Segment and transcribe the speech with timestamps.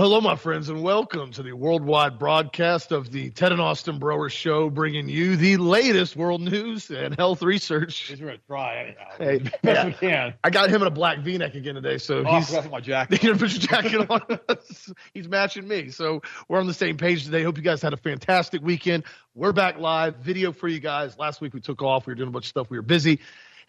[0.00, 3.98] Well, hello, my friends, and welcome to the worldwide broadcast of the Ted and Austin
[3.98, 8.08] Broer Show, bringing you the latest world news and health research.
[8.08, 9.10] Going to try anyhow.
[9.18, 9.84] Hey, Best yeah.
[9.84, 10.34] we can.
[10.42, 13.18] I got him in a black V-neck again today, so Oh, he's that's my jacket.
[13.20, 14.56] He's gonna put your jacket on.
[15.12, 17.42] He's matching me, so we're on the same page today.
[17.42, 19.04] Hope you guys had a fantastic weekend.
[19.34, 21.18] We're back live, video for you guys.
[21.18, 22.06] Last week we took off.
[22.06, 22.70] We were doing a bunch of stuff.
[22.70, 23.20] We were busy.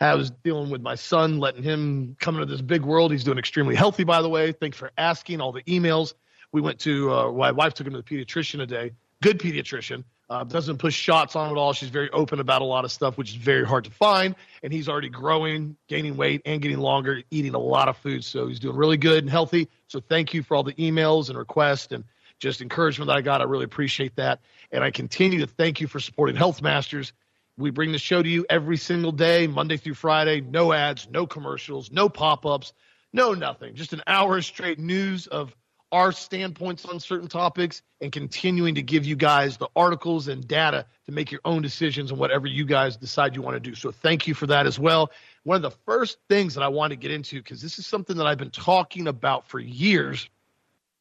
[0.01, 3.11] I was dealing with my son, letting him come into this big world.
[3.11, 4.51] He's doing extremely healthy, by the way.
[4.51, 5.41] Thanks for asking.
[5.41, 6.13] All the emails.
[6.51, 8.91] We went to uh, my wife took him to the pediatrician today.
[9.21, 10.03] Good pediatrician.
[10.29, 11.73] Uh, doesn't push shots on at all.
[11.73, 14.33] She's very open about a lot of stuff, which is very hard to find.
[14.63, 18.23] And he's already growing, gaining weight, and getting longer, eating a lot of food.
[18.23, 19.67] So he's doing really good and healthy.
[19.87, 22.05] So thank you for all the emails and requests and
[22.39, 23.41] just encouragement that I got.
[23.41, 24.39] I really appreciate that.
[24.71, 27.11] And I continue to thank you for supporting Health Masters.
[27.57, 30.41] We bring the show to you every single day, Monday through Friday.
[30.41, 32.73] No ads, no commercials, no pop ups,
[33.13, 33.75] no nothing.
[33.75, 35.55] Just an hour straight news of
[35.91, 40.85] our standpoints on certain topics and continuing to give you guys the articles and data
[41.05, 43.75] to make your own decisions on whatever you guys decide you want to do.
[43.75, 45.11] So thank you for that as well.
[45.43, 48.15] One of the first things that I want to get into, because this is something
[48.17, 50.29] that I've been talking about for years,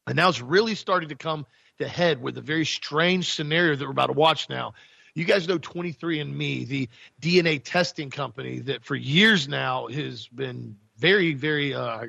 [0.09, 1.47] and now it's really starting to come
[1.79, 4.75] to head with a very strange scenario that we're about to watch now.
[5.15, 6.89] You guys know 23andMe, the
[7.21, 12.07] DNA testing company that for years now has been very, very uh,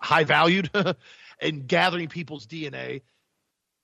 [0.00, 0.70] high valued
[1.40, 3.02] in gathering people's DNA.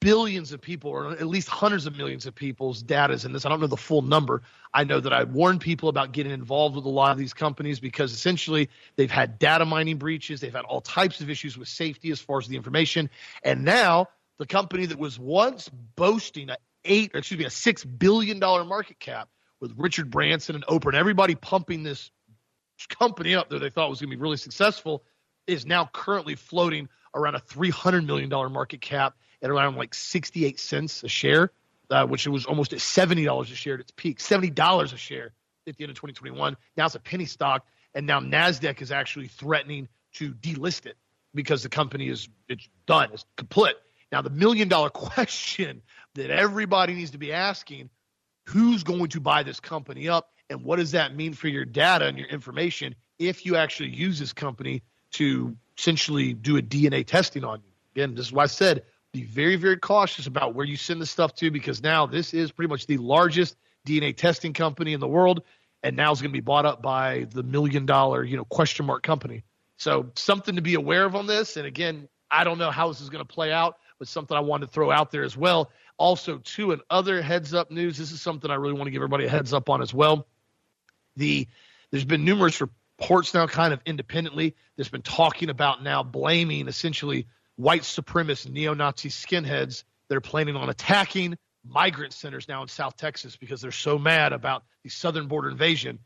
[0.01, 3.47] Billions of people, or at least hundreds of millions of people's data is in this.
[3.47, 4.43] I don't know the full number.
[4.75, 7.81] I know that I warned people about getting involved with a lot of these companies
[7.81, 12.11] because essentially they've had data mining breaches, they've had all types of issues with safety
[12.11, 13.08] as far as the information,
[13.45, 16.51] and now the company that was once boasting
[16.84, 19.28] eight, excuse me, a six billion dollar market cap
[19.61, 22.11] with Richard Branson and Oprah and everybody pumping this
[22.89, 25.05] company up that they thought was going to be really successful
[25.46, 31.05] is now currently floating around a $300 million market cap at around like 68 cents
[31.05, 31.52] a share,
[31.90, 35.33] uh, which was almost at $70 a share at its peak, $70 a share
[35.66, 36.56] at the end of 2021.
[36.77, 40.96] Now it's a penny stock, and now NASDAQ is actually threatening to delist it
[41.34, 43.77] because the company is it's done, it's complete.
[44.12, 45.83] Now, the million dollar question
[46.14, 47.91] that everybody needs to be asking
[48.47, 52.07] who's going to buy this company up, and what does that mean for your data
[52.07, 54.83] and your information if you actually use this company
[55.13, 57.73] to essentially do a DNA testing on you?
[57.95, 58.83] Again, this is why I said
[59.13, 62.51] be very, very cautious about where you send this stuff to because now this is
[62.51, 65.42] pretty much the largest DNA testing company in the world,
[65.85, 68.85] and now it's going to be bought up by the million dollar, you know, question
[68.85, 69.45] mark company.
[69.77, 71.57] So something to be aware of on this.
[71.57, 74.41] And again, I don't know how this is going to play out, but something I
[74.41, 75.70] wanted to throw out there as well.
[75.97, 77.97] Also, too, and other heads up news.
[77.97, 80.27] This is something I really want to give everybody a heads up on as well.
[81.17, 81.47] The
[81.91, 87.29] there's been numerous reports now, kind of independently, that's been talking about now blaming essentially
[87.57, 93.37] white supremacist neo-Nazi skinheads that are planning on attacking migrant centers now in South Texas
[93.37, 96.01] because they're so mad about the southern border invasion.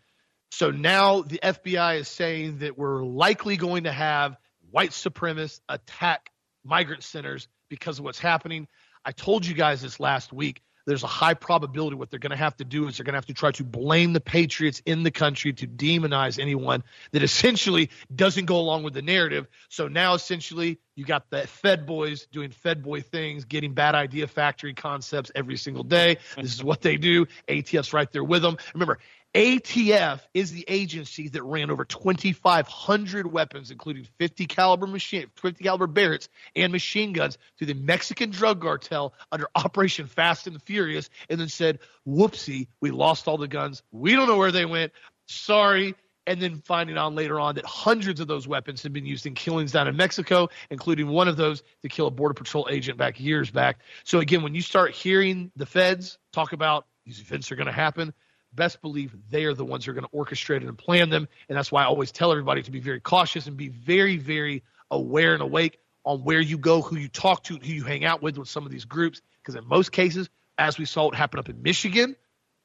[0.50, 4.36] So now the FBI is saying that we're likely going to have
[4.70, 6.30] white supremacists attack
[6.64, 8.68] migrant centers because of what's happening.
[9.04, 10.62] I told you guys this last week.
[10.86, 13.18] There's a high probability what they're going to have to do is they're going to
[13.18, 16.82] have to try to blame the patriots in the country to demonize anyone
[17.12, 19.48] that essentially doesn't go along with the narrative.
[19.68, 24.26] So now essentially you got the Fed boys doing Fed boy things, getting bad idea
[24.26, 26.16] factory concepts every single day.
[26.38, 27.26] This is what they do.
[27.48, 28.56] ATF's right there with them.
[28.72, 28.98] Remember,
[29.34, 35.86] ATF is the agency that ran over 2,500 weapons, including 50 caliber machine, 50 caliber
[35.86, 41.38] Barretts and machine guns through the Mexican drug cartel under Operation Fast and Furious, and
[41.38, 43.82] then said, "Whoopsie, we lost all the guns.
[43.92, 44.92] We don't know where they went.
[45.26, 45.94] Sorry."
[46.26, 49.34] And then finding out later on that hundreds of those weapons had been used in
[49.34, 53.20] killings down in Mexico, including one of those to kill a border patrol agent back
[53.20, 53.78] years back.
[54.04, 57.72] So again, when you start hearing the feds talk about these events are going to
[57.72, 58.12] happen,
[58.58, 61.28] best believe they are the ones who are going to orchestrate it and plan them.
[61.48, 64.62] And that's why I always tell everybody to be very cautious and be very, very
[64.90, 68.22] aware and awake on where you go, who you talk to, who you hang out
[68.22, 69.22] with with some of these groups.
[69.40, 70.28] Because in most cases,
[70.58, 72.16] as we saw it happen up in Michigan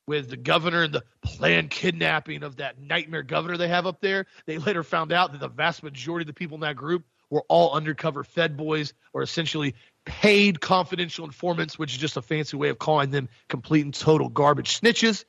[0.07, 4.25] with the governor and the planned kidnapping of that nightmare governor they have up there,
[4.45, 7.44] they later found out that the vast majority of the people in that group were
[7.48, 9.75] all undercover Fed boys or essentially
[10.06, 14.30] paid confidential informants, which is just a fancy way of calling them complete and total
[14.30, 15.25] garbage snitches.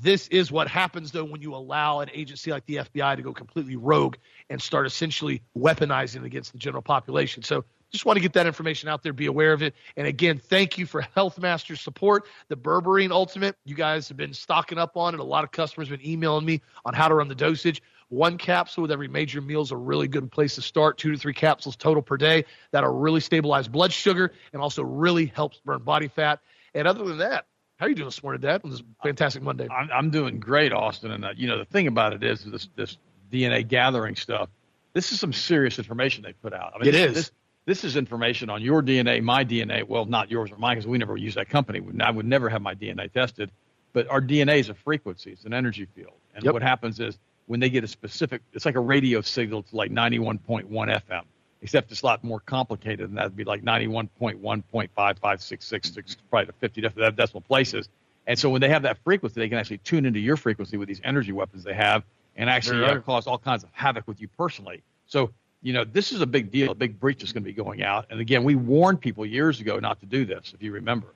[0.00, 3.32] This is what happens, though, when you allow an agency like the FBI to go
[3.32, 4.16] completely rogue
[4.50, 7.42] and start essentially weaponizing against the general population.
[7.42, 9.74] So just want to get that information out there, be aware of it.
[9.96, 12.26] And again, thank you for Health Master's support.
[12.48, 15.20] The Berberine Ultimate, you guys have been stocking up on it.
[15.20, 17.82] A lot of customers have been emailing me on how to run the dosage.
[18.08, 20.98] One capsule with every major meal is a really good place to start.
[20.98, 22.44] Two to three capsules total per day.
[22.70, 26.40] That'll really stabilize blood sugar and also really helps burn body fat.
[26.74, 27.46] And other than that,
[27.76, 29.68] how are you doing this morning, Dad, on this fantastic Monday?
[29.70, 31.10] I'm, I'm doing great, Austin.
[31.10, 32.96] And, uh, you know, the thing about it is this, this
[33.30, 34.48] DNA gathering stuff,
[34.94, 36.72] this is some serious information they put out.
[36.74, 37.14] I mean, it this, is.
[37.14, 37.30] This,
[37.66, 39.86] this is information on your DNA, my DNA.
[39.86, 41.82] Well, not yours or mine because we never use that company.
[42.00, 43.50] I would never have my DNA tested.
[43.92, 46.12] But our DNA is a frequency, it's an energy field.
[46.34, 46.52] And yep.
[46.52, 49.90] what happens is when they get a specific, it's like a radio signal to like
[49.90, 51.22] 91.1 FM,
[51.66, 53.24] except it's a lot more complicated than that.
[53.24, 56.80] It'd be like 91.1.5566, probably to 50
[57.16, 57.88] decimal places.
[58.28, 60.86] And so when they have that frequency, they can actually tune into your frequency with
[60.86, 62.04] these energy weapons they have
[62.36, 64.84] and actually uh, cause all kinds of havoc with you personally.
[65.08, 66.70] So you know, this is a big deal.
[66.70, 68.06] A big breach is going to be going out.
[68.10, 71.08] And again, we warned people years ago not to do this, if you remember.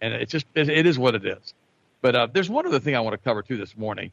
[0.00, 1.52] And it's just, it is what it is.
[2.00, 4.10] But uh, there's one other thing I want to cover too this morning.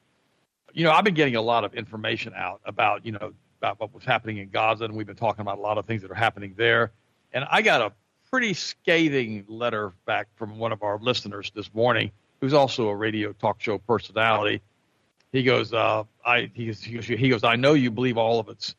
[0.73, 3.93] You know, I've been getting a lot of information out about, you know, about what
[3.93, 6.15] was happening in Gaza, and we've been talking about a lot of things that are
[6.15, 6.91] happening there.
[7.33, 7.91] And I got a
[8.31, 12.11] pretty scathing letter back from one of our listeners this morning,
[12.41, 14.61] who's also a radio talk show personality.
[15.31, 18.75] He goes, uh, I, he, he goes, I know you believe all of it's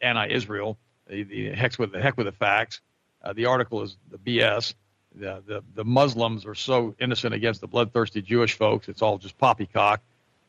[0.00, 0.78] anti-Israel.
[1.08, 2.80] The, the heck with the heck with the facts.
[3.22, 4.74] Uh, the article is the BS.
[5.14, 8.88] The, the the Muslims are so innocent against the bloodthirsty Jewish folks.
[8.88, 10.00] It's all just poppycock.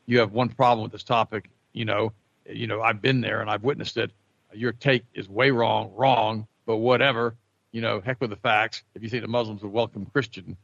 [0.06, 1.50] You have one problem with this topic.
[1.72, 2.12] You know,
[2.48, 4.10] you know I've been there and I've witnessed it.
[4.52, 7.34] Your take is way wrong, wrong, but whatever.
[7.72, 8.82] You know, heck with the facts.
[8.94, 10.56] If you think the Muslims would welcome Christian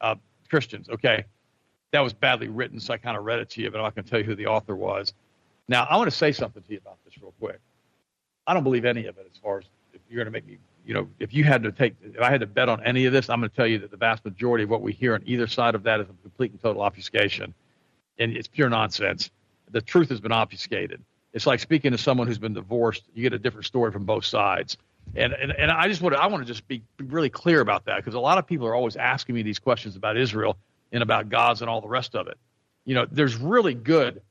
[0.00, 0.14] uh,
[0.48, 1.24] Christians, okay,
[1.94, 3.94] that was badly written, so I kind of read it to you, but I'm not
[3.94, 5.14] going to tell you who the author was.
[5.68, 7.60] Now, I want to say something to you about this real quick.
[8.46, 10.58] I don't believe any of it as far as if you're going to make me,
[10.84, 13.12] you know, if you had to take, if I had to bet on any of
[13.12, 15.22] this, I'm going to tell you that the vast majority of what we hear on
[15.24, 17.54] either side of that is a complete and total obfuscation.
[18.18, 19.30] And it's pure nonsense.
[19.70, 21.00] The truth has been obfuscated.
[21.34, 23.02] It's like speaking to someone who's been divorced.
[23.12, 24.78] You get a different story from both sides.
[25.16, 27.84] And, and, and I just want to, I want to just be really clear about
[27.86, 30.56] that because a lot of people are always asking me these questions about Israel
[30.92, 32.38] and about Gaza and all the rest of it.
[32.84, 34.22] You know, there's really good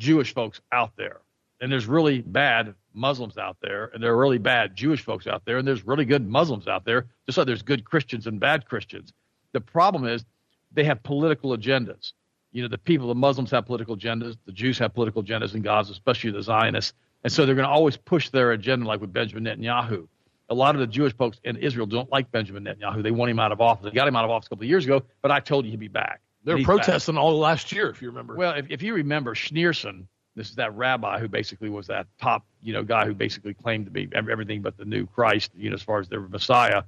[0.00, 1.20] Jewish folks out there,
[1.60, 5.44] and there's really bad Muslims out there, and there are really bad Jewish folks out
[5.44, 8.66] there, and there's really good Muslims out there, just like there's good Christians and bad
[8.66, 9.12] Christians.
[9.52, 10.24] The problem is
[10.72, 12.12] they have political agendas.
[12.52, 15.62] You know, the people, the Muslims have political agendas, the Jews have political agendas in
[15.62, 16.94] Gaza, especially the Zionists.
[17.24, 20.06] And so they're going to always push their agenda, like with Benjamin Netanyahu.
[20.50, 23.02] A lot of the Jewish folks in Israel don't like Benjamin Netanyahu.
[23.02, 23.84] They want him out of office.
[23.84, 25.72] They got him out of office a couple of years ago, but I told you
[25.72, 26.20] he'd be back.
[26.44, 27.22] They were protesting back.
[27.22, 28.34] all last year, if you remember.
[28.34, 32.46] Well, if, if you remember, Schneerson, this is that rabbi who basically was that top,
[32.62, 35.74] you know, guy who basically claimed to be everything but the new Christ, you know,
[35.74, 36.84] as far as their Messiah.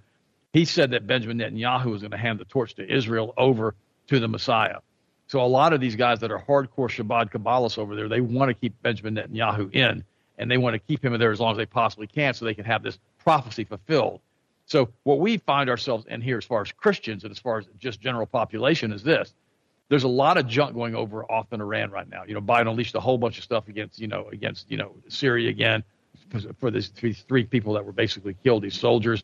[0.52, 3.74] He said that Benjamin Netanyahu was going to hand the torch to Israel over
[4.08, 4.78] to the Messiah.
[5.30, 8.48] So a lot of these guys that are hardcore Shabbat Kabbalists over there, they want
[8.48, 10.02] to keep Benjamin Netanyahu in,
[10.38, 12.44] and they want to keep him in there as long as they possibly can, so
[12.44, 14.20] they can have this prophecy fulfilled.
[14.66, 17.68] So what we find ourselves in here, as far as Christians and as far as
[17.78, 19.32] just general population, is this:
[19.88, 22.24] there's a lot of junk going over off in Iran right now.
[22.26, 24.96] You know, Biden unleashed a whole bunch of stuff against, you know, against, you know,
[25.06, 25.84] Syria again
[26.58, 29.22] for these three, three people that were basically killed, these soldiers.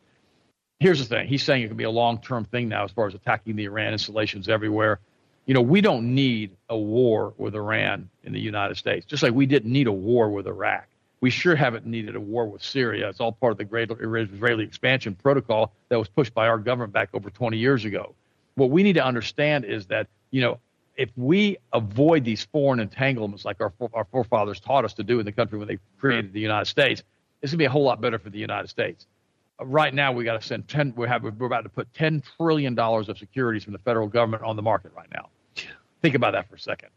[0.79, 1.27] Here's the thing.
[1.27, 3.91] He's saying it can be a long-term thing now as far as attacking the Iran
[3.91, 5.01] installations everywhere.
[5.47, 9.33] You know, we don't need a war with Iran in the United States, just like
[9.33, 10.87] we didn't need a war with Iraq.
[11.19, 13.09] We sure haven't needed a war with Syria.
[13.09, 16.93] It's all part of the great Israeli expansion protocol that was pushed by our government
[16.93, 18.13] back over 20 years ago.
[18.53, 20.59] What we need to understand is that you know,
[20.95, 25.25] if we avoid these foreign entanglements like our, our forefathers taught us to do in
[25.25, 27.03] the country when they created the United States,
[27.41, 29.05] it's going to be a whole lot better for the United States.
[29.59, 32.23] Uh, right now, we got to send 10, we have, we're about to put $10
[32.37, 35.29] trillion of securities from the federal government on the market right now.
[36.01, 36.89] Think about that for a second.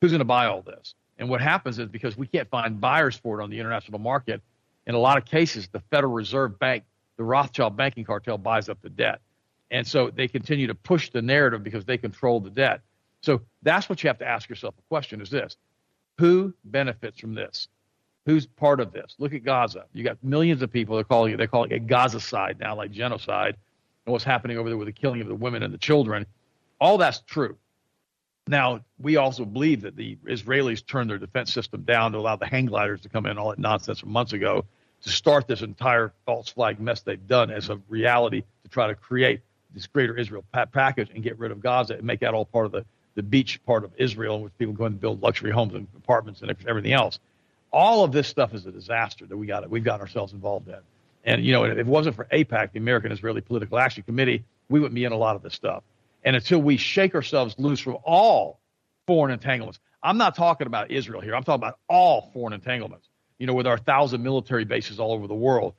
[0.00, 0.94] Who's going to buy all this?
[1.18, 4.40] And what happens is because we can't find buyers for it on the international market,
[4.86, 6.84] in a lot of cases, the Federal Reserve Bank,
[7.16, 9.20] the Rothschild banking cartel buys up the debt.
[9.70, 12.80] And so they continue to push the narrative because they control the debt.
[13.20, 14.76] So that's what you have to ask yourself.
[14.76, 15.56] The question is this
[16.18, 17.68] Who benefits from this?
[18.24, 19.16] Who's part of this?
[19.18, 19.84] Look at Gaza.
[19.92, 20.94] You got millions of people.
[20.94, 23.56] They're calling it, they're calling it Gazicide now, like genocide,
[24.06, 26.26] and what's happening over there with the killing of the women and the children.
[26.80, 27.56] All that's true.
[28.48, 32.46] Now, we also believe that the Israelis turned their defense system down to allow the
[32.46, 34.64] hang gliders to come in, all that nonsense from months ago,
[35.02, 38.94] to start this entire false flag mess they've done as a reality to try to
[38.94, 39.40] create
[39.74, 42.72] this greater Israel package and get rid of Gaza and make that all part of
[42.72, 45.86] the, the beach part of Israel, in which people go and build luxury homes and
[45.96, 47.18] apartments and everything else.
[47.70, 50.78] All of this stuff is a disaster that we got we've got ourselves involved in.
[51.24, 54.80] And you know, if it wasn't for AIPAC, the American Israeli Political Action Committee, we
[54.80, 55.82] wouldn't be in a lot of this stuff.
[56.24, 58.60] And until we shake ourselves loose from all
[59.08, 59.80] foreign entanglements.
[60.02, 61.34] I'm not talking about Israel here.
[61.34, 63.08] I'm talking about all foreign entanglements.
[63.38, 65.74] You know, with our thousand military bases all over the world,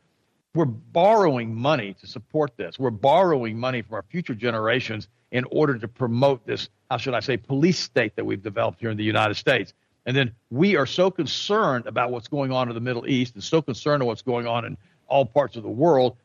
[0.55, 2.79] we're borrowing money to support this.
[2.79, 7.19] We're borrowing money from our future generations in order to promote this, how should I
[7.19, 9.73] say, police state that we've developed here in the United States.
[10.07, 13.43] And then we are so concerned about what's going on in the Middle East and
[13.43, 14.75] so concerned about what's going on in
[15.07, 16.17] all parts of the world.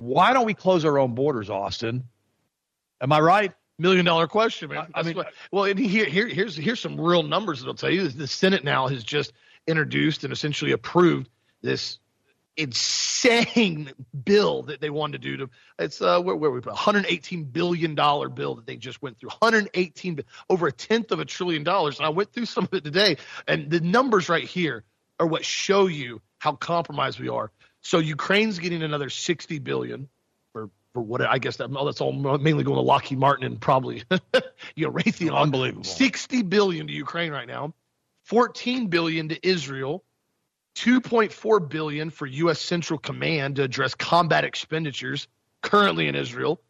[0.00, 2.02] Why don't we close our own borders, Austin?
[3.00, 3.52] Am I right?
[3.78, 4.88] Million dollar question, man.
[4.94, 7.90] I, I mean, what, well, here, here, here's here's some real numbers that I'll tell
[7.90, 8.08] you.
[8.08, 9.32] The Senate now has just
[9.68, 11.28] introduced and essentially approved
[11.62, 11.98] this
[12.58, 13.92] insane
[14.24, 17.94] bill that they wanted to do to it's uh where, where we put 118 billion
[17.94, 21.98] dollar bill that they just went through 118 over a tenth of a trillion dollars
[21.98, 24.82] and i went through some of it today and the numbers right here
[25.20, 30.08] are what show you how compromised we are so ukraine's getting another 60 billion
[30.98, 34.02] for what i guess that, that's all mainly going to lockheed martin and probably
[34.74, 37.72] you know raytheon unbelievable 60 billion to ukraine right now
[38.24, 40.02] 14 billion to israel
[40.74, 45.26] 2.4 billion for US Central Command to address combat expenditures
[45.60, 46.60] currently in Israel,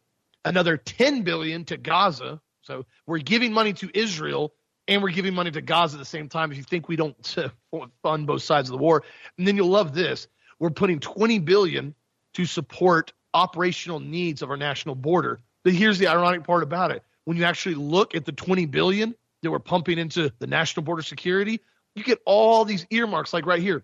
[0.43, 2.41] another 10 billion to Gaza.
[2.63, 4.51] So we're giving money to Israel
[4.87, 7.37] and we're giving money to Gaza at the same time if you think we don't
[8.01, 9.03] fund both sides of the war.
[9.37, 10.27] And then you'll love this.
[10.57, 11.93] We're putting 20 billion
[12.33, 15.39] to support operational needs of our national border.
[15.63, 17.03] But here's the ironic part about it.
[17.25, 21.01] When you actually look at the 20 billion that we're pumping into the national border
[21.01, 21.61] security,
[21.95, 23.83] you get all these earmarks like right here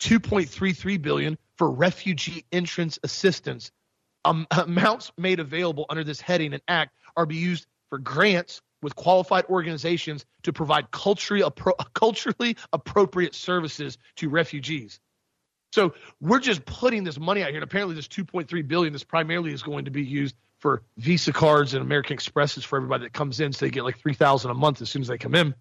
[0.00, 3.70] 2.33 billion for refugee entrance assistance.
[4.24, 8.94] Um, amounts made available under this heading and act are be used for grants with
[8.94, 15.00] qualified organizations to provide culturally, appro- culturally appropriate services to refugees.
[15.76, 15.92] So
[16.22, 17.56] we're just putting this money out here.
[17.56, 21.74] And apparently, this 2.3 billion, this primarily is going to be used for Visa cards
[21.74, 24.80] and American Expresses for everybody that comes in, so they get like 3,000 a month
[24.80, 25.54] as soon as they come in.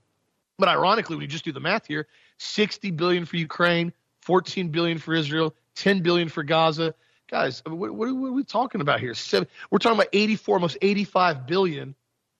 [0.57, 2.07] But ironically, when you just do the math here,
[2.37, 3.91] 60 billion for Ukraine,
[4.21, 6.95] 14 billion for Israel, 10 billion for Gaza.
[7.29, 9.13] Guys, what, what, are we talking about here?
[9.69, 11.93] We're talking about 84, almost 85 billion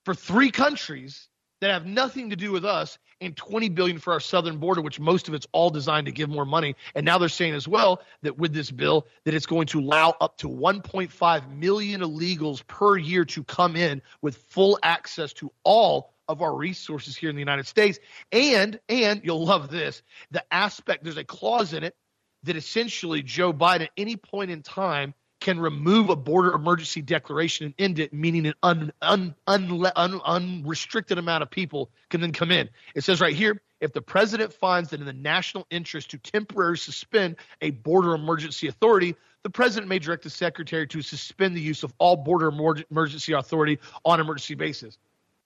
[0.05, 1.27] for three countries
[1.61, 4.99] that have nothing to do with us and 20 billion for our southern border which
[4.99, 8.01] most of it's all designed to give more money and now they're saying as well
[8.21, 12.97] that with this bill that it's going to allow up to 1.5 million illegals per
[12.97, 17.41] year to come in with full access to all of our resources here in the
[17.41, 17.99] United States.
[18.31, 21.95] And and you'll love this, the aspect there's a clause in it
[22.43, 25.13] that essentially Joe Biden at any point in time
[25.45, 30.19] can remove a border emergency declaration and end it, meaning an un, un, un, un,
[30.25, 32.67] unrestricted amount of people can then come in.
[32.95, 36.77] It says right here if the president finds that in the national interest to temporarily
[36.77, 41.83] suspend a border emergency authority, the president may direct the secretary to suspend the use
[41.83, 44.97] of all border emergency authority on emergency basis.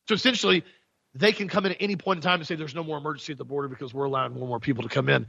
[0.07, 0.63] So essentially,
[1.13, 3.33] they can come in at any point in time and say there's no more emergency
[3.33, 5.27] at the border because we're allowing more and more people to come in.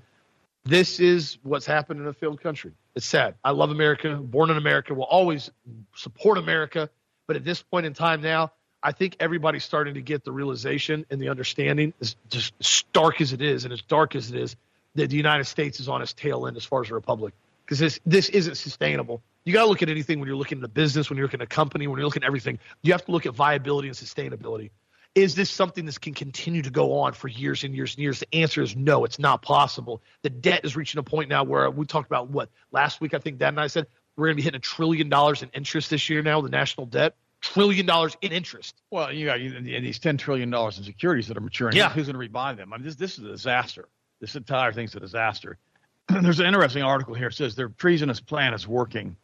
[0.64, 2.72] This is what's happened in a failed country.
[2.94, 3.34] It's sad.
[3.44, 5.50] I love America, born in America, will always
[5.94, 6.90] support America.
[7.26, 8.52] But at this point in time now,
[8.82, 13.32] I think everybody's starting to get the realization and the understanding, as just stark as
[13.32, 14.56] it is and as dark as it is,
[14.94, 17.34] that the United States is on its tail end as far as a republic.
[17.64, 19.22] Because this this isn't sustainable.
[19.44, 21.40] You got to look at anything when you're looking at a business, when you're looking
[21.40, 22.58] at a company, when you're looking at everything.
[22.82, 24.70] You have to look at viability and sustainability.
[25.14, 28.20] Is this something that can continue to go on for years and years and years?
[28.20, 30.02] The answer is no, it's not possible.
[30.22, 33.18] The debt is reaching a point now where we talked about what last week, I
[33.18, 33.86] think Dad and I said
[34.16, 36.86] we're going to be hitting a trillion dollars in interest this year now, the national
[36.86, 37.16] debt.
[37.40, 38.82] Trillion dollars in interest.
[38.90, 41.74] Well, you got these ten trillion dollars in securities that are maturing.
[41.74, 41.88] Yeah.
[41.88, 42.72] Who's going to rebuy them?
[42.72, 43.88] I mean, this this is a disaster.
[44.20, 45.56] This entire thing's a disaster.
[46.08, 47.28] There's an interesting article here.
[47.28, 49.16] It says their treasonous plan is working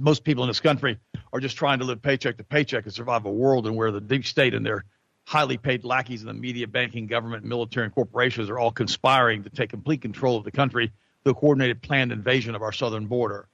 [0.00, 0.98] most people in this country
[1.32, 4.00] are just trying to live paycheck to paycheck and survive a world in where the
[4.00, 4.84] deep state and their
[5.28, 9.50] highly paid lackeys in the media, banking, government, military, and corporations are all conspiring to
[9.50, 10.90] take complete control of the country
[11.22, 13.46] through a coordinated planned invasion of our southern border.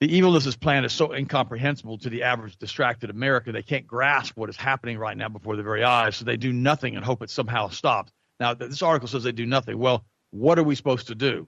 [0.00, 3.86] The evilness of this plan is so incomprehensible to the average distracted American, they can't
[3.86, 7.04] grasp what is happening right now before their very eyes, so they do nothing and
[7.04, 8.10] hope it somehow stops.
[8.40, 9.78] Now, this article says they do nothing.
[9.78, 11.46] Well, what are we supposed to do?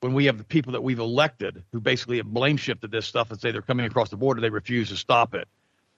[0.00, 3.30] when we have the people that we've elected who basically have blame shifted this stuff
[3.30, 5.48] and say they're coming across the border, they refuse to stop it.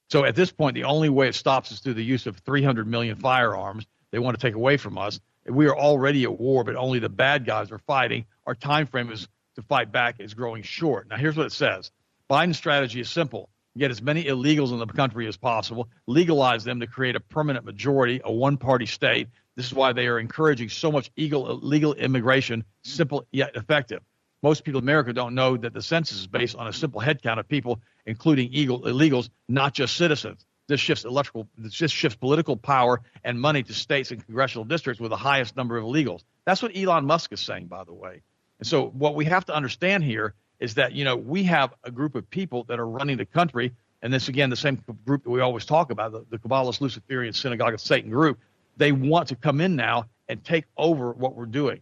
[0.09, 2.87] So at this point, the only way it stops is through the use of 300
[2.87, 5.21] million firearms they want to take away from us.
[5.47, 8.25] We are already at war, but only the bad guys are fighting.
[8.47, 11.09] Our time frame is to fight back is growing short.
[11.09, 11.91] Now, here's what it says
[12.31, 16.81] Biden's strategy is simple get as many illegals in the country as possible, legalize them
[16.81, 20.69] to create a permanent majority, a one party state, this is why they are encouraging
[20.69, 24.00] so much illegal, immigration, simple yet effective.
[24.42, 27.23] Most people in America don't know that the census is based on a simple head
[27.23, 30.45] count of people, including illegal, illegals, not just citizens.
[30.68, 31.49] This shifts electrical.
[31.57, 35.76] This shifts political power and money to states and congressional districts with the highest number
[35.76, 36.23] of illegals.
[36.45, 38.21] That's what Elon Musk is saying, by the way.
[38.59, 41.90] And so what we have to understand here is that you know we have a
[41.90, 45.30] group of people that are running the country, and this again the same group that
[45.30, 48.38] we always talk about, the, the Kabbalist Luciferian Synagogue of Satan group.
[48.76, 51.80] They want to come in now and take over what we're doing.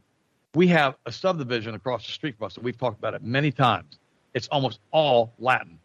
[0.57, 3.53] We have a subdivision across the street from us, and we've talked about it many
[3.53, 3.99] times.
[4.33, 5.79] It's almost all Latin.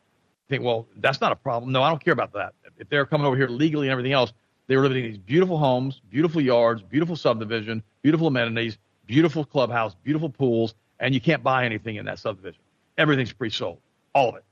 [0.48, 1.74] think, well, that's not a problem.
[1.74, 2.54] No, I don't care about that.
[2.78, 4.32] If they're coming over here legally and everything else,
[4.68, 9.94] they were living in these beautiful homes, beautiful yards, beautiful subdivision, beautiful amenities, beautiful clubhouse,
[10.06, 12.62] beautiful pools, and you can't buy anything in that subdivision.
[12.98, 13.80] Everything's pre-sold,
[14.16, 14.46] all of it.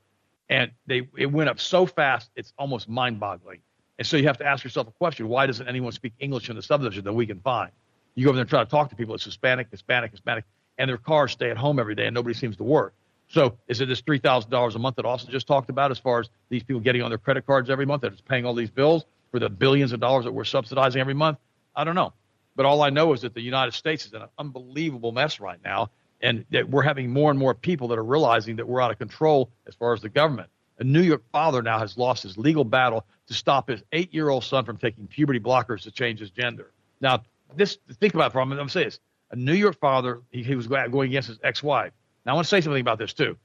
[0.50, 3.62] And they it went up so fast, it's almost mind-boggling.
[3.98, 6.58] And so you have to ask yourself a question: Why doesn't anyone speak English in
[6.58, 7.72] the subdivision that we can find?
[8.16, 9.16] You go over there and try to talk to people.
[9.16, 10.46] It's Hispanic, Hispanic, Hispanic,
[10.78, 12.94] and their cars stay at home every day, and nobody seems to work.
[13.28, 16.00] So is it this three thousand dollars a month that Austin just talked about, as
[16.00, 18.54] far as these people getting on their credit cards every month, that is paying all
[18.54, 21.38] these bills for the billions of dollars that we're subsidizing every month?
[21.76, 22.14] I don't know,
[22.56, 25.60] but all I know is that the United States is in an unbelievable mess right
[25.64, 28.92] now, and that we're having more and more people that are realizing that we're out
[28.92, 30.50] of control as far as the government.
[30.80, 34.66] A New York father now has lost his legal battle to stop his eight-year-old son
[34.66, 36.72] from taking puberty blockers to change his gender.
[37.00, 37.22] Now,
[37.56, 38.62] this think about it for a moment.
[38.62, 39.00] I'm saying this:
[39.32, 41.92] a New York father, he, he was going against his ex-wife.
[42.26, 43.38] Now, I want to say something about this too.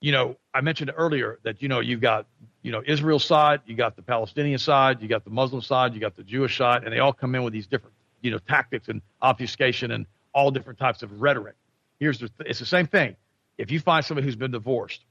[0.00, 2.26] You know, I mentioned earlier that you know you've got
[2.62, 6.00] you know Israel's side, you got the Palestinian side, you got the Muslim side, you
[6.00, 8.88] got the Jewish side, and they all come in with these different you know tactics
[8.88, 11.54] and obfuscation and all different types of rhetoric.
[11.98, 13.16] Here's the, it's the same thing.
[13.56, 15.04] If you find somebody who's been divorced,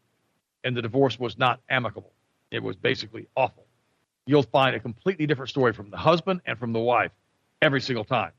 [0.64, 2.12] and the divorce was not amicable,
[2.52, 3.66] it was basically awful.
[4.28, 7.12] You'll find a completely different story from the husband and from the wife
[7.62, 8.32] every single time.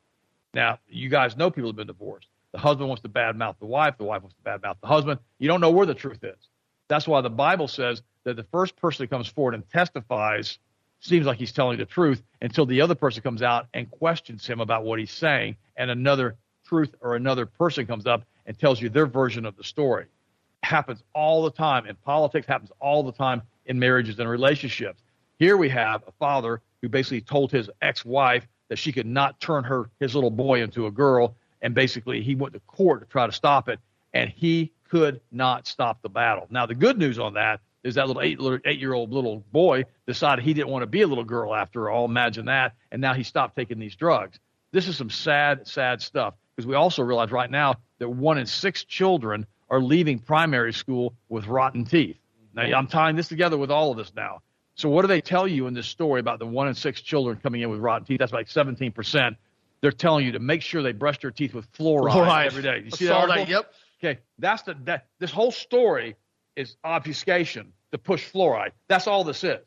[0.55, 2.29] Now, you guys know people have been divorced.
[2.53, 5.21] The husband wants to badmouth the wife, the wife wants to badmouth the husband.
[5.39, 6.49] You don't know where the truth is.
[6.89, 10.59] That's why the Bible says that the first person that comes forward and testifies
[11.01, 14.61] seems like he's telling the truth until the other person comes out and questions him
[14.61, 18.89] about what he's saying, and another truth or another person comes up and tells you
[18.89, 20.05] their version of the story.
[20.05, 25.03] It happens all the time in politics, happens all the time in marriages and relationships.
[25.39, 29.65] Here we have a father who basically told his ex-wife that she could not turn
[29.65, 33.27] her his little boy into a girl, and basically he went to court to try
[33.27, 33.79] to stop it,
[34.13, 36.47] and he could not stop the battle.
[36.51, 39.85] Now the good news on that is that little eight eight year old little boy
[40.07, 42.05] decided he didn't want to be a little girl after all.
[42.05, 44.39] Imagine that, and now he stopped taking these drugs.
[44.73, 48.47] This is some sad, sad stuff because we also realize right now that one in
[48.47, 52.17] six children are leaving primary school with rotten teeth.
[52.55, 54.41] Now I'm tying this together with all of this now.
[54.77, 57.39] So what do they tell you in this story about the one in six children
[57.43, 58.19] coming in with rotten teeth?
[58.19, 59.37] That's like 17%.
[59.81, 62.47] They're telling you to make sure they brush their teeth with fluoride, fluoride.
[62.47, 62.83] every day.
[62.85, 63.49] You see that, that?
[63.49, 63.73] Yep.
[64.03, 66.17] Okay, that's the that this whole story
[66.55, 68.73] is obfuscation to push fluoride.
[68.89, 69.59] That's all this is.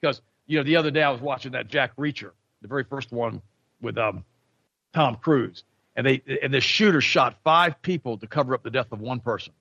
[0.00, 3.12] Because you know the other day I was watching that Jack Reacher, the very first
[3.12, 3.42] one
[3.80, 4.24] with um,
[4.92, 5.62] Tom Cruise,
[5.94, 9.20] and they and the shooter shot five people to cover up the death of one
[9.20, 9.52] person.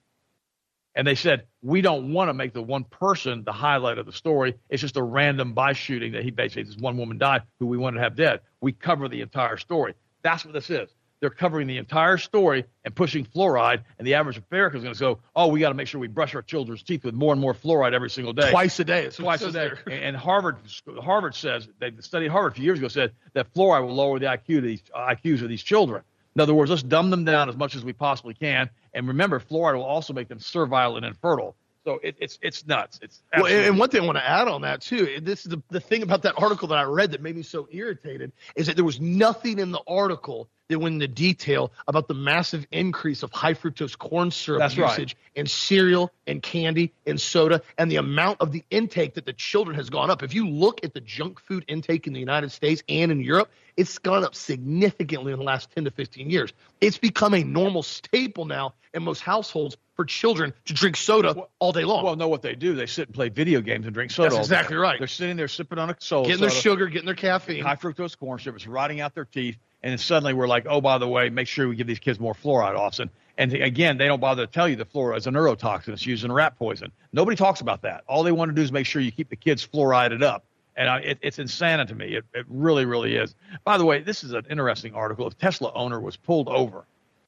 [0.95, 4.13] And they said, we don't want to make the one person the highlight of the
[4.13, 4.55] story.
[4.69, 7.77] It's just a random by shooting that he basically, this one woman died who we
[7.77, 8.39] want to have dead.
[8.61, 9.93] We cover the entire story.
[10.21, 10.89] That's what this is.
[11.21, 14.99] They're covering the entire story and pushing fluoride, and the average American is going to
[14.99, 17.41] go, oh, we got to make sure we brush our children's teeth with more and
[17.41, 18.51] more fluoride every single day.
[18.51, 19.09] Twice a day.
[19.09, 19.71] Twice a day.
[19.89, 20.57] And Harvard,
[21.01, 24.25] Harvard says, they studied Harvard a few years ago, said that fluoride will lower the
[24.25, 26.03] IQ of these, IQs of these children.
[26.35, 28.69] In other words, let's dumb them down as much as we possibly can.
[28.95, 31.55] And remember, fluoride will also make them servile and infertile.
[31.85, 32.99] So it, it's it's nuts.
[33.03, 35.19] It's well, and one thing I want to add on that too.
[35.21, 37.67] This is the, the thing about that article that I read that made me so
[37.71, 42.15] irritated is that there was nothing in the article that went into detail about the
[42.15, 45.39] massive increase of high fructose corn syrup That's usage right.
[45.39, 49.75] in cereal and candy and soda, and the amount of the intake that the children
[49.75, 50.23] has gone up.
[50.23, 53.51] If you look at the junk food intake in the United States and in Europe,
[53.77, 56.51] it's gone up significantly in the last 10 to 15 years.
[56.81, 61.49] It's become a normal staple now in most households for children to drink soda well,
[61.59, 62.03] all day long.
[62.03, 62.75] Well, know what they do?
[62.75, 64.29] They sit and play video games and drink soda.
[64.29, 64.99] That's exactly right.
[64.99, 68.17] They're sitting there sipping on a soda, getting their sugar, getting their caffeine, high fructose
[68.17, 68.57] corn syrup.
[68.57, 71.47] It's rotting out their teeth, and then suddenly we're like, oh, by the way, make
[71.47, 73.09] sure we give these kids more fluoride, Austin.
[73.37, 75.89] And again, they don't bother to tell you the fluoride is a neurotoxin.
[75.89, 76.91] It's used in rat poison.
[77.11, 78.03] Nobody talks about that.
[78.07, 80.45] All they want to do is make sure you keep the kids fluorided up.
[80.77, 82.15] And I, it, it's insane to me.
[82.15, 83.33] It, it really, really is.
[83.63, 85.27] By the way, this is an interesting article.
[85.27, 86.85] A Tesla owner was pulled over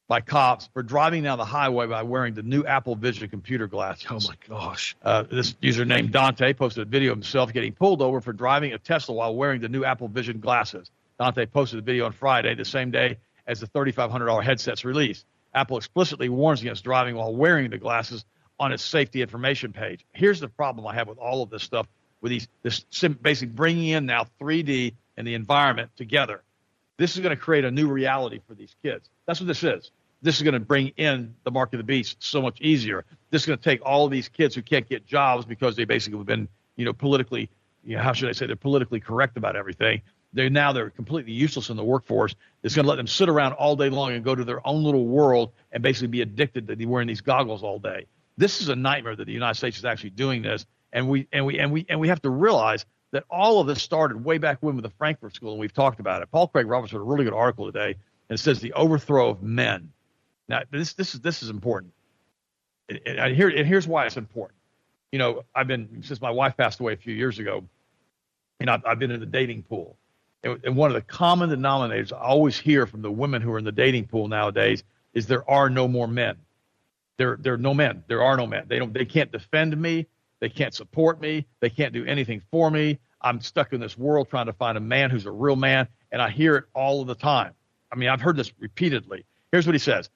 [0.07, 4.07] by cops for driving down the highway by wearing the new Apple Vision computer glasses.
[4.09, 4.95] Oh my gosh!
[5.03, 8.73] Uh, this user named Dante posted a video of himself getting pulled over for driving
[8.73, 10.89] a Tesla while wearing the new Apple Vision glasses.
[11.19, 13.17] Dante posted the video on Friday, the same day
[13.47, 15.25] as the $3,500 headset's release.
[15.53, 18.25] Apple explicitly warns against driving while wearing the glasses
[18.59, 20.05] on its safety information page.
[20.13, 21.87] Here's the problem I have with all of this stuff
[22.21, 22.79] with these this
[23.21, 26.43] basically bringing in now 3D and the environment together.
[26.97, 29.09] This is going to create a new reality for these kids.
[29.25, 29.91] That's what this is.
[30.21, 33.05] This is going to bring in the mark of the beast so much easier.
[33.29, 36.17] This is going to take all these kids who can't get jobs because they basically
[36.17, 37.49] have been, you know, politically,
[37.83, 40.01] you know, how should I say, they're politically correct about everything.
[40.33, 42.35] They now they're completely useless in the workforce.
[42.63, 44.83] It's going to let them sit around all day long and go to their own
[44.83, 48.07] little world and basically be addicted to wearing these goggles all day.
[48.37, 51.45] This is a nightmare that the United States is actually doing this, and we and
[51.45, 54.57] we and we and we have to realize that all of this started way back
[54.61, 56.31] when with the Frankfurt School, and we've talked about it.
[56.31, 57.95] Paul Craig Roberts wrote a really good article today,
[58.29, 59.91] and it says the overthrow of men.
[60.49, 61.93] Now, this this is this is important,
[62.89, 64.59] and, and here and here's why it's important.
[65.11, 67.63] You know, I've been since my wife passed away a few years ago.
[68.59, 69.97] Know, I've, I've been in the dating pool,
[70.43, 73.59] and, and one of the common denominators I always hear from the women who are
[73.59, 76.37] in the dating pool nowadays is there are no more men.
[77.17, 78.03] There there are no men.
[78.07, 78.65] There are no men.
[78.67, 78.93] They don't.
[78.93, 80.07] They can't defend me.
[80.39, 81.45] They can't support me.
[81.59, 82.99] They can't do anything for me.
[83.21, 86.21] I'm stuck in this world trying to find a man who's a real man, and
[86.21, 87.53] I hear it all of the time.
[87.91, 89.25] I mean, I've heard this repeatedly.
[89.51, 90.09] Here's what he says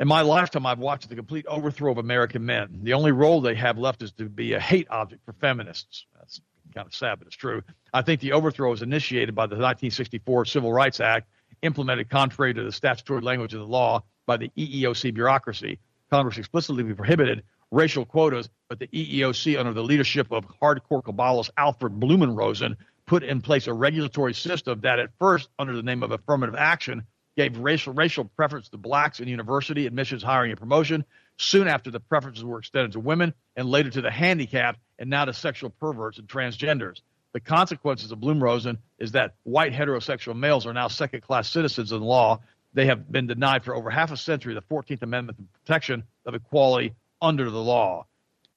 [0.00, 2.80] In my lifetime, I've watched the complete overthrow of American men.
[2.82, 6.06] The only role they have left is to be a hate object for feminists.
[6.18, 6.40] That's
[6.74, 7.62] kind of sad, but it's true.
[7.92, 11.28] I think the overthrow was initiated by the 1964 Civil Rights Act,
[11.62, 15.78] implemented contrary to the statutory language of the law by the EEOC bureaucracy.
[16.10, 21.94] Congress explicitly prohibited racial quotas, but the EEOC, under the leadership of hardcore Kabbalist Alfred
[21.94, 26.54] Blumrosen, put in place a regulatory system that, at first, under the name of affirmative
[26.54, 27.04] action,
[27.36, 31.04] gave racial racial preference to blacks in university admissions, hiring, and promotion.
[31.38, 35.24] Soon after, the preferences were extended to women, and later to the handicapped, and now
[35.24, 37.00] to sexual perverts and transgenders.
[37.32, 42.40] The consequences of Blumrosen is that white heterosexual males are now second-class citizens in law.
[42.74, 46.94] They have been denied for over half a century the 14th Amendment protection of equality
[47.20, 48.06] under the law.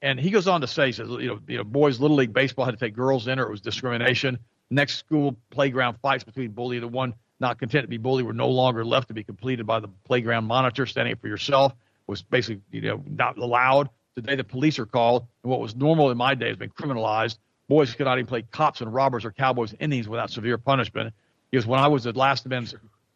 [0.02, 2.65] And he goes on to say, says, you know, you know, boys little league baseball
[2.65, 4.38] had to take girls in, or it was discrimination.
[4.69, 8.34] Next school playground fights between bully and the one not content to be bullied were
[8.34, 10.86] no longer left to be completed by the playground monitor.
[10.86, 11.73] Standing up for yourself
[12.08, 13.89] was basically, you know, not allowed.
[14.15, 17.38] Today the police are called, and what was normal in my day has been criminalized.
[17.67, 21.13] Boys could not even play cops and robbers or cowboys and Indians without severe punishment.
[21.49, 22.76] Because when I was the last men's,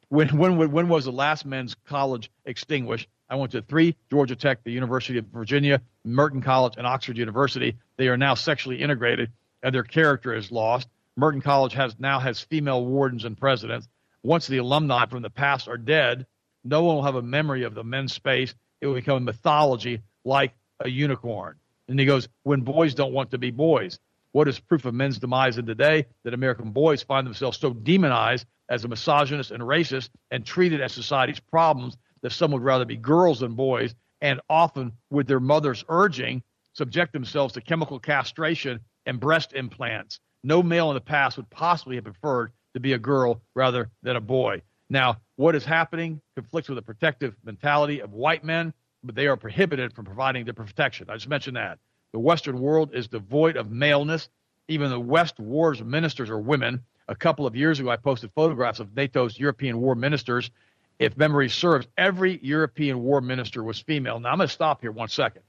[0.10, 3.08] when when when was the last men's college extinguished?
[3.30, 7.78] I went to three Georgia Tech, the University of Virginia, Merton College, and Oxford University.
[7.98, 9.32] They are now sexually integrated,
[9.63, 10.88] and their character is lost.
[11.18, 13.88] Merton College has now has female wardens and presidents.
[14.24, 16.26] Once the alumni from the past are dead,
[16.63, 18.54] no one will have a memory of the men's space.
[18.82, 21.56] It will become a mythology like a unicorn.
[21.88, 24.00] And he goes, when boys don't want to be boys.
[24.34, 26.06] What is proof of men's demise in today?
[26.24, 30.92] That American boys find themselves so demonized as a misogynist and racist and treated as
[30.92, 35.84] society's problems that some would rather be girls than boys, and often, with their mother's
[35.90, 36.42] urging,
[36.74, 40.20] subject themselves to chemical castration and breast implants.
[40.44, 44.16] No male in the past would possibly have preferred to be a girl rather than
[44.16, 44.62] a boy.
[44.90, 49.38] Now, what is happening conflicts with the protective mentality of white men, but they are
[49.38, 51.08] prohibited from providing the protection.
[51.10, 51.80] I just mentioned that.
[52.14, 54.30] The Western world is devoid of maleness.
[54.68, 56.82] Even the West war's ministers are women.
[57.08, 60.52] A couple of years ago, I posted photographs of NATO's European war ministers
[61.00, 64.20] if memory serves, every European war minister was female.
[64.20, 65.44] Now, I'm going to stop here one second.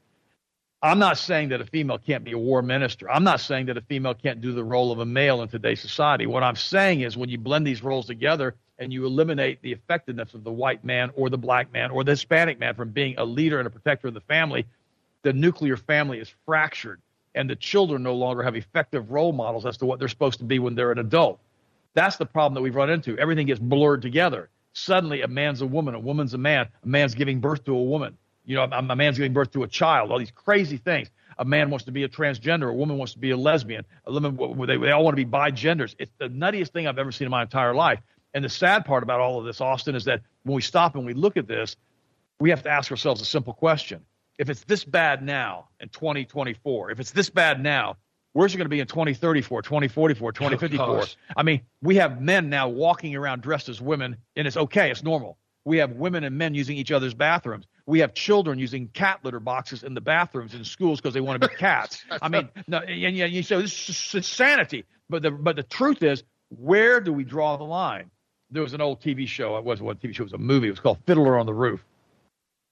[0.81, 3.11] I'm not saying that a female can't be a war minister.
[3.11, 5.81] I'm not saying that a female can't do the role of a male in today's
[5.81, 6.27] society.
[6.27, 10.35] What I'm saying is when you blend these roles together and you eliminate the effectiveness
[10.35, 13.25] of the white man or the black man or the Hispanic man from being a
[13.25, 14.67] leader and a protector of the family,
[15.23, 17.01] the nuclear family is fractured
[17.35, 20.45] and the children no longer have effective role models as to what they're supposed to
[20.45, 21.41] be when they're an adult.
[21.95, 23.19] That's the problem that we've run into.
[23.19, 27.15] Everything gets blurred together suddenly a man's a woman, a woman's a man, a man's
[27.15, 28.17] giving birth to a woman.
[28.45, 30.11] You know, a, a man's giving birth to a child.
[30.11, 31.11] All these crazy things.
[31.39, 32.71] A man wants to be a transgender.
[32.71, 33.85] A woman wants to be a lesbian.
[34.07, 35.95] A woman, they, they all want to be bigenders.
[35.99, 38.01] It's the nuttiest thing I've ever seen in my entire life.
[38.35, 41.07] And the sad part about all of this, Austin, is that when we stop and
[41.07, 41.77] we look at this,
[42.41, 44.05] we have to ask ourselves a simple question.
[44.39, 47.97] If it's this bad now in 2024, if it's this bad now,
[48.33, 50.87] Where's it going to be in 2034, 2044, 2054?
[50.87, 51.05] Oh,
[51.37, 55.03] I mean, we have men now walking around dressed as women, and it's okay, it's
[55.03, 55.39] normal.
[55.65, 57.67] We have women and men using each other's bathrooms.
[57.85, 61.43] We have children using cat litter boxes in the bathrooms in schools because they want
[61.43, 62.05] to be cats.
[62.23, 64.85] I mean, no, and, yeah, you say this is insanity.
[65.11, 68.11] But the but the truth is, where do we draw the line?
[68.51, 69.59] There was an old TV show.
[69.59, 70.23] It wasn't one TV show.
[70.23, 70.69] It was a movie.
[70.69, 71.85] It was called Fiddler on the Roof,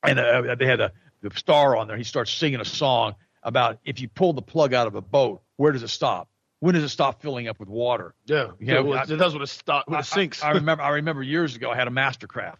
[0.02, 0.92] and uh, they had a
[1.22, 1.96] the star on there.
[1.96, 3.14] He starts singing a song
[3.46, 6.28] about if you pull the plug out of a boat, where does it stop?
[6.60, 8.14] When does it stop filling up with water?
[8.26, 10.42] Yeah, you know, yeah, it does when it stops when it sinks.
[10.42, 10.82] I, I, remember.
[10.82, 12.56] I remember years ago I had a Mastercraft,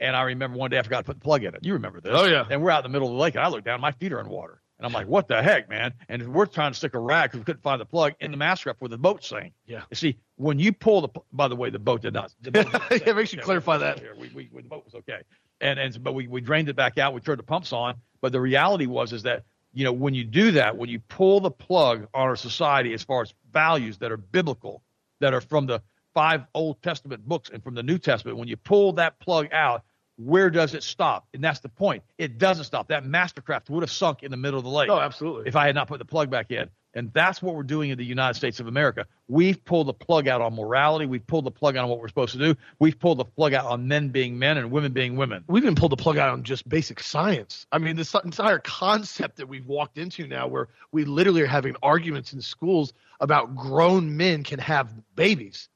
[0.00, 1.60] and I remember one day I forgot to put the plug in it.
[1.62, 2.12] You remember this?
[2.14, 2.46] Oh yeah.
[2.48, 4.12] And we're out in the middle of the lake, and I look down, my feet
[4.12, 4.62] are in water.
[4.78, 5.92] And I'm like, what the heck, man?
[6.08, 8.38] And we're trying to stick a rag because we couldn't find the plug in the
[8.38, 9.52] Mastercraft where the boat sank.
[9.66, 9.82] Yeah.
[9.90, 12.32] You see, when you pull the, by the way, the boat did not.
[12.40, 14.02] Boat did yeah, make sure you clarify that.
[14.18, 15.20] We, we, we, the boat was okay.
[15.60, 17.12] And, and, but we, we drained it back out.
[17.12, 17.96] We turned the pumps on.
[18.22, 21.40] But the reality was, is that, you know, when you do that, when you pull
[21.40, 24.82] the plug on our society as far as values that are biblical,
[25.20, 28.56] that are from the five Old Testament books and from the New Testament, when you
[28.56, 29.84] pull that plug out,
[30.24, 31.26] where does it stop?
[31.32, 32.02] And that's the point.
[32.18, 32.88] It doesn't stop.
[32.88, 34.90] That Mastercraft would have sunk in the middle of the lake.
[34.90, 35.44] Oh, absolutely.
[35.46, 36.68] If I had not put the plug back in.
[36.92, 39.06] And that's what we're doing in the United States of America.
[39.28, 41.06] We've pulled the plug out on morality.
[41.06, 42.56] We've pulled the plug out on what we're supposed to do.
[42.80, 45.44] We've pulled the plug out on men being men and women being women.
[45.46, 47.64] We've even pulled the plug out on just basic science.
[47.70, 51.76] I mean, this entire concept that we've walked into now, where we literally are having
[51.80, 55.68] arguments in schools about grown men can have babies.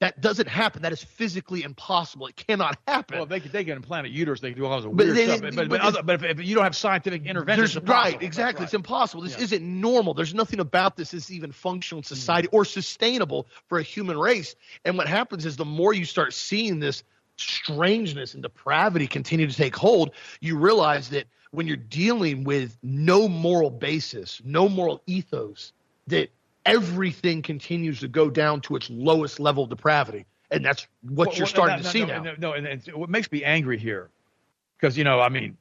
[0.00, 0.82] That doesn't happen.
[0.82, 2.26] That is physically impossible.
[2.26, 3.16] It cannot happen.
[3.16, 4.40] Well, they can, they can implant a uterus.
[4.40, 5.40] They can do all kinds of weird they, stuff.
[5.40, 8.60] But, but, but, other, but if, if, you don't have scientific intervention, right, exactly.
[8.60, 8.64] Right.
[8.64, 9.22] It's impossible.
[9.22, 9.44] This yeah.
[9.44, 10.12] isn't normal.
[10.12, 12.08] There's nothing about this is even functional in mm.
[12.08, 14.54] society or sustainable for a human race.
[14.84, 17.02] And what happens is the more you start seeing this
[17.38, 23.28] strangeness and depravity continue to take hold, you realize that when you're dealing with no
[23.28, 25.72] moral basis, no moral ethos,
[26.06, 26.30] that
[26.66, 30.26] everything continues to go down to its lowest level of depravity.
[30.50, 32.22] And that's what well, you're starting no, to see no, now.
[32.22, 34.10] No, no, and, and what makes me angry here,
[34.78, 35.56] because, you know, I mean,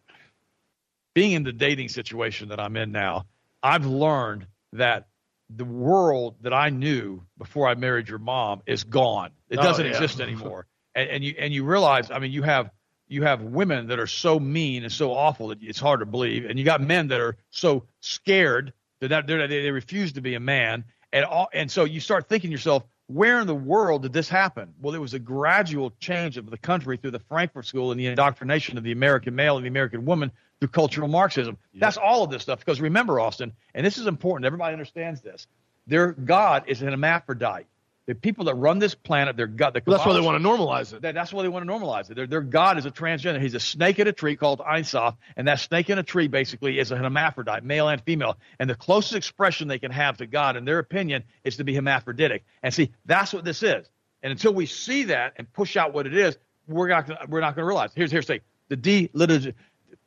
[1.14, 3.26] being in the dating situation that I'm in now,
[3.64, 5.08] I've learned that
[5.50, 9.32] the world that I knew before I married your mom is gone.
[9.50, 9.96] It oh, doesn't oh, yeah.
[9.96, 10.68] exist anymore.
[10.96, 12.70] and, and you and you realize, I mean, you have
[13.08, 16.46] you have women that are so mean and so awful that it's hard to believe,
[16.46, 20.84] and you got men that are so scared that they refuse to be a man,
[21.16, 24.74] and all, and so you start thinking yourself, where in the world did this happen?
[24.82, 28.08] Well, it was a gradual change of the country through the Frankfurt School and the
[28.08, 31.58] indoctrination of the American male and the American woman through cultural Marxism.
[31.72, 31.80] Yep.
[31.80, 32.60] That's all of this stuff.
[32.60, 34.46] Because remember, Austin, and this is important.
[34.46, 35.48] Everybody understands this.
[35.88, 37.68] Their God is an hermaphrodite.
[38.08, 39.74] The people that run this planet, their God.
[39.74, 41.02] The well, that's why they want to normalize it.
[41.02, 42.16] That, that's why they want to normalize it.
[42.16, 43.42] Their, their God is a transgender.
[43.42, 46.28] He's a snake in a tree called Ein Sof, and that snake in a tree
[46.28, 48.38] basically is a hermaphrodite, male and female.
[48.60, 51.74] And the closest expression they can have to God, in their opinion, is to be
[51.74, 52.46] hermaphroditic.
[52.62, 53.88] And see, that's what this is.
[54.22, 56.38] And until we see that and push out what it is,
[56.68, 57.92] we're not gonna, we're not going to realize.
[57.96, 59.54] Here's here's the the delitig-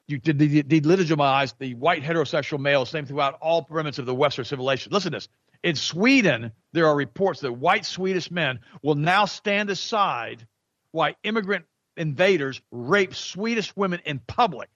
[0.09, 4.91] you delegitimize the white heterosexual male, same throughout all remnants of the Western civilization.
[4.91, 5.29] Listen to this.
[5.62, 10.47] In Sweden, there are reports that white Swedish men will now stand aside
[10.92, 11.64] while immigrant
[11.97, 14.68] invaders rape Swedish women in public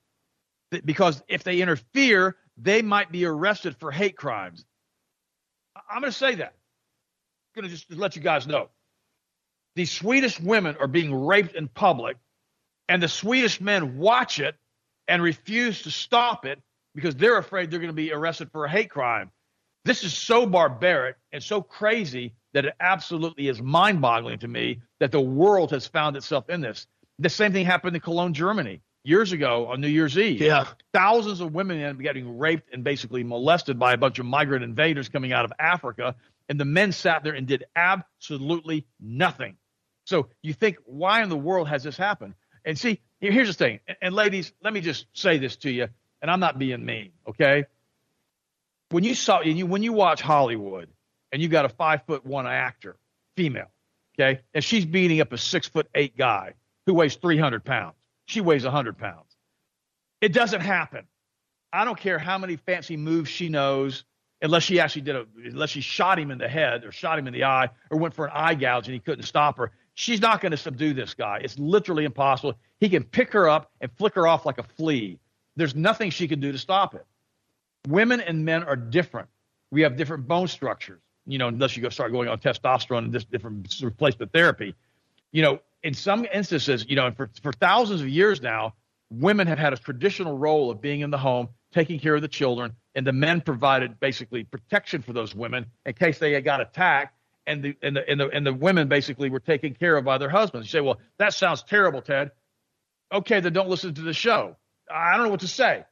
[0.85, 4.65] because if they interfere, they might be arrested for hate crimes.
[5.91, 6.55] I'm going to say that.
[7.55, 8.71] I'm going to just let you guys know.
[9.77, 12.17] The Swedish women are being raped in public,
[12.89, 14.55] and the Swedish men watch it
[15.09, 16.61] and refuse to stop it
[16.95, 19.31] because they're afraid they're going to be arrested for a hate crime.
[19.85, 24.81] This is so barbaric and so crazy that it absolutely is mind boggling to me
[25.01, 26.87] that the world has found itself in this.
[27.19, 30.41] The same thing happened in Cologne, Germany years ago on New Year's Eve.
[30.41, 30.67] Yeah.
[30.93, 34.63] Thousands of women ended up getting raped and basically molested by a bunch of migrant
[34.63, 36.15] invaders coming out of Africa.
[36.49, 39.57] And the men sat there and did absolutely nothing.
[40.05, 42.35] So you think, why in the world has this happened?
[42.65, 43.81] And see, here's the thing.
[44.01, 45.89] And ladies, let me just say this to you,
[46.21, 47.65] and I'm not being mean, okay?
[48.93, 50.89] When you saw you when you watch Hollywood
[51.33, 52.97] and you got a five foot one actor,
[53.37, 53.71] female,
[54.15, 56.55] okay, and she's beating up a six foot eight guy
[56.87, 57.95] who weighs three hundred pounds.
[58.27, 59.37] She weighs hundred pounds.
[60.21, 61.07] It doesn't happen.
[61.73, 64.05] I don't care how many fancy moves she knows,
[64.43, 67.27] unless she actually did a unless she shot him in the head or shot him
[67.27, 69.73] in the eye or went for an eye gouge and he couldn't stop her.
[69.95, 71.41] She's not going to subdue this guy.
[71.43, 72.55] It's literally impossible.
[72.81, 75.19] He can pick her up and flick her off like a flea.
[75.57, 77.05] There's nothing she can do to stop it
[77.89, 79.29] women and men are different.
[79.71, 83.13] We have different bone structures, you know, unless you go start going on testosterone and
[83.13, 84.75] this different replacement therapy.
[85.33, 88.75] You know, in some instances, you know, for, for thousands of years now,
[89.11, 92.29] women have had a traditional role of being in the home, taking care of the
[92.29, 97.17] children, and the men provided basically protection for those women in case they got attacked.
[97.45, 100.17] And the, and the and the and the women basically were taken care of by
[100.17, 100.69] their husbands.
[100.69, 102.31] You say, well, that sounds terrible, Ted.
[103.11, 104.55] Okay, then don't listen to the show.
[104.89, 105.85] I don't know what to say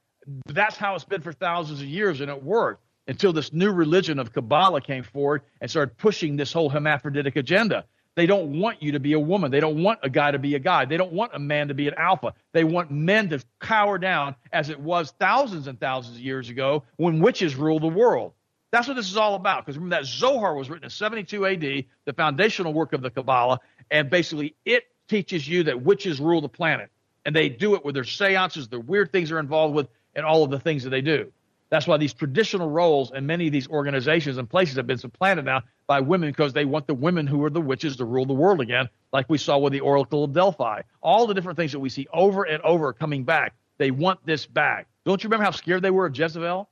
[0.46, 4.18] that's how it's been for thousands of years, and it worked until this new religion
[4.18, 7.84] of Kabbalah came forward and started pushing this whole hermaphroditic agenda.
[8.16, 9.50] They don't want you to be a woman.
[9.50, 10.84] They don't want a guy to be a guy.
[10.84, 12.34] They don't want a man to be an alpha.
[12.52, 16.82] They want men to cower down as it was thousands and thousands of years ago
[16.96, 18.32] when witches ruled the world.
[18.72, 19.64] That's what this is all about.
[19.64, 23.60] Because remember that Zohar was written in 72 AD, the foundational work of the Kabbalah,
[23.90, 26.90] and basically it teaches you that witches rule the planet.
[27.24, 30.44] And they do it with their seances, the weird things they're involved with, and all
[30.44, 31.32] of the things that they do.
[31.70, 35.44] That's why these traditional roles and many of these organizations and places have been supplanted
[35.44, 38.34] now by women because they want the women who are the witches to rule the
[38.34, 40.82] world again, like we saw with the Oracle of Delphi.
[41.00, 43.54] All the different things that we see over and over coming back.
[43.78, 44.88] They want this back.
[45.04, 46.68] Don't you remember how scared they were of Jezebel?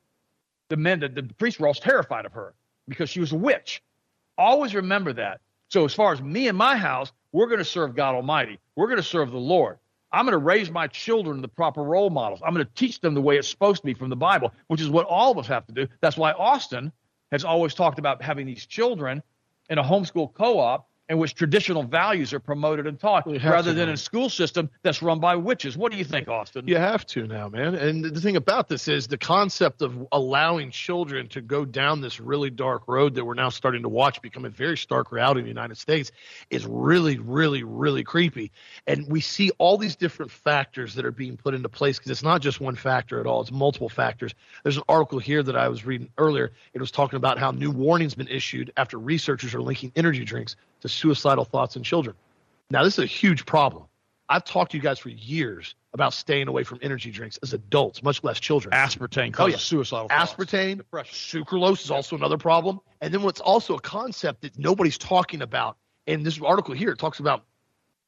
[0.69, 2.55] The men, the, the priests were all terrified of her
[2.89, 3.83] because she was a witch.
[4.37, 5.41] Always remember that.
[5.69, 8.59] So as far as me and my house, we're going to serve God Almighty.
[8.75, 9.79] We're going to serve the Lord.
[10.13, 12.41] I'm going to raise my children the proper role models.
[12.45, 14.81] I'm going to teach them the way it's supposed to be from the Bible, which
[14.81, 15.87] is what all of us have to do.
[16.01, 16.93] That's why Austin
[17.31, 19.23] has always talked about having these children
[19.69, 23.95] in a homeschool co-op in which traditional values are promoted and taught rather than now.
[23.95, 25.77] a school system that's run by witches.
[25.77, 26.69] What do you think, Austin?
[26.69, 27.75] You have to now, man.
[27.75, 32.21] And the thing about this is the concept of allowing children to go down this
[32.21, 35.45] really dark road that we're now starting to watch become a very stark reality in
[35.45, 36.13] the United States
[36.51, 38.53] is really, really, really creepy.
[38.87, 42.23] And we see all these different factors that are being put into place because it's
[42.23, 44.35] not just one factor at all, it's multiple factors.
[44.63, 46.53] There's an article here that I was reading earlier.
[46.75, 50.57] It was talking about how new warnings been issued after researchers are linking energy drinks
[50.81, 52.17] to suicidal thoughts in children.
[52.71, 53.85] Now, this is a huge problem.
[54.29, 58.03] I've talked to you guys for years about staying away from energy drinks as adults,
[58.03, 58.75] much less children.
[58.75, 59.57] Aspartame causes oh, yeah.
[59.57, 60.35] suicidal thoughts.
[60.35, 61.43] Aspartame, Depression.
[61.45, 62.81] sucralose is also another problem.
[63.01, 67.21] And then what's also a concept that nobody's talking about, and this article here talks
[67.21, 67.45] about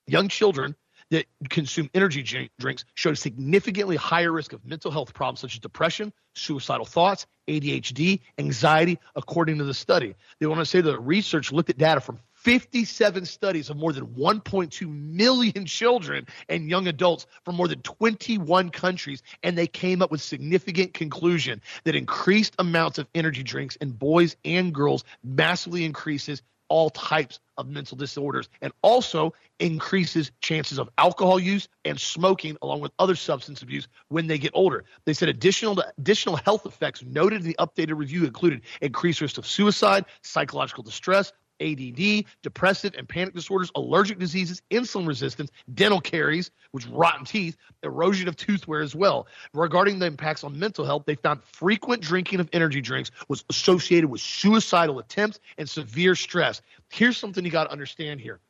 [0.07, 0.76] young children
[1.11, 6.12] that consume energy drinks showed significantly higher risk of mental health problems such as depression,
[6.35, 10.14] suicidal thoughts, ADHD, anxiety, according to the study.
[10.38, 14.07] They want to say that research looked at data from 57 studies of more than
[14.07, 20.11] 1.2 million children and young adults from more than 21 countries, and they came up
[20.11, 26.40] with significant conclusion that increased amounts of energy drinks in boys and girls massively increases
[26.70, 32.81] all types of mental disorders and also increases chances of alcohol use and smoking along
[32.81, 34.85] with other substance abuse when they get older.
[35.05, 39.46] They said additional additional health effects noted in the updated review included increased risk of
[39.46, 46.87] suicide, psychological distress, ADD, depressive and panic disorders, allergic diseases, insulin resistance, dental caries, which
[46.87, 49.27] rotten teeth, erosion of tooth wear as well.
[49.53, 54.11] Regarding the impacts on mental health, they found frequent drinking of energy drinks was associated
[54.11, 56.62] with suicidal attempts and severe stress.
[56.88, 58.40] Here's something you got to understand here.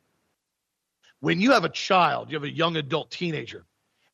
[1.19, 3.65] When you have a child, you have a young adult teenager,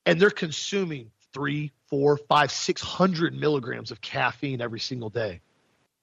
[0.05, 5.39] and they're consuming three, four, five, six hundred milligrams of caffeine every single day.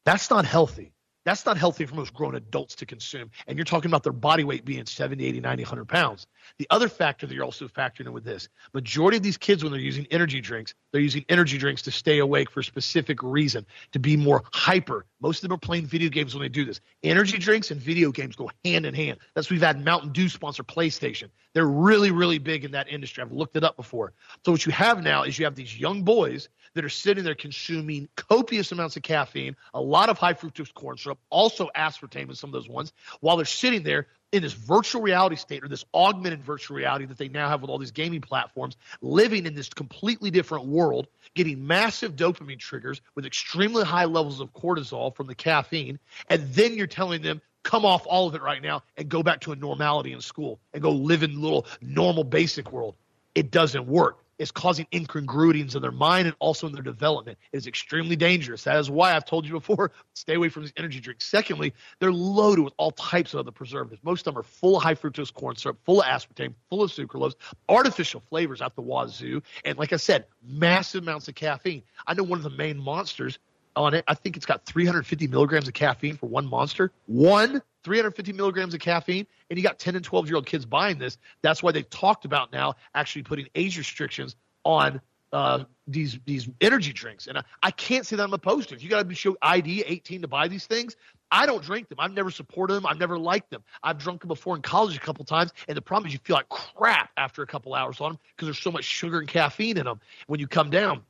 [0.05, 0.94] That's not healthy.
[1.25, 3.31] That's not healthy for most grown adults to consume.
[3.47, 6.27] And you're talking about their body weight being 70, 80, 90, 100 pounds.
[6.59, 9.73] The other factor that you're also factoring in with this majority of these kids, when
[9.73, 13.65] they're using energy drinks, they're using energy drinks to stay awake for a specific reason,
[13.93, 15.07] to be more hyper.
[15.21, 16.81] Most of them are playing video games when they do this.
[17.03, 19.19] Energy drinks and video games go hand in hand.
[19.35, 21.31] That's we've had Mountain Dew sponsor PlayStation.
[21.55, 23.23] They're really, really big in that industry.
[23.23, 24.13] I've looked it up before.
[24.45, 27.35] So what you have now is you have these young boys that are sitting there
[27.35, 32.35] consuming copious amounts of caffeine, a lot of high fructose corn syrup, also aspartame in
[32.35, 35.85] some of those ones, while they're sitting there in this virtual reality state or this
[35.95, 39.69] augmented virtual reality that they now have with all these gaming platforms, living in this
[39.69, 45.35] completely different world, getting massive dopamine triggers with extremely high levels of cortisol from the
[45.35, 45.99] caffeine,
[46.29, 49.41] and then you're telling them, come off all of it right now and go back
[49.41, 52.95] to a normality in school and go live in little normal basic world.
[53.35, 57.39] It doesn't work is causing incongruities in their mind and also in their development.
[57.53, 58.65] It is extremely dangerous.
[58.65, 61.27] That is why I've told you before, stay away from these energy drinks.
[61.27, 64.03] Secondly, they're loaded with all types of other preservatives.
[64.05, 66.91] Most of them are full of high fructose corn syrup, full of aspartame, full of
[66.91, 67.35] sucralose,
[67.69, 71.83] artificial flavors out the wazoo, and like I said, massive amounts of caffeine.
[72.07, 73.39] I know one of the main monsters
[73.77, 74.05] on it.
[74.07, 76.93] I think it's got 350 milligrams of caffeine for one monster.
[77.07, 80.99] One 350 milligrams of caffeine, and you got 10 and 12 year old kids buying
[80.99, 81.19] this.
[81.43, 85.01] That's why they've talked about now actually putting age restrictions on
[85.33, 87.27] uh, these these energy drinks.
[87.27, 88.83] And I, I, can't say that I'm opposed to it.
[88.83, 90.97] You got to be show ID 18 to buy these things.
[91.31, 91.99] I don't drink them.
[91.99, 92.87] I've never supported them.
[92.87, 93.65] I've never liked them.
[93.83, 96.37] I've drunk them before in college a couple times, and the problem is you feel
[96.37, 99.77] like crap after a couple hours on them because there's so much sugar and caffeine
[99.77, 101.03] in them when you come down.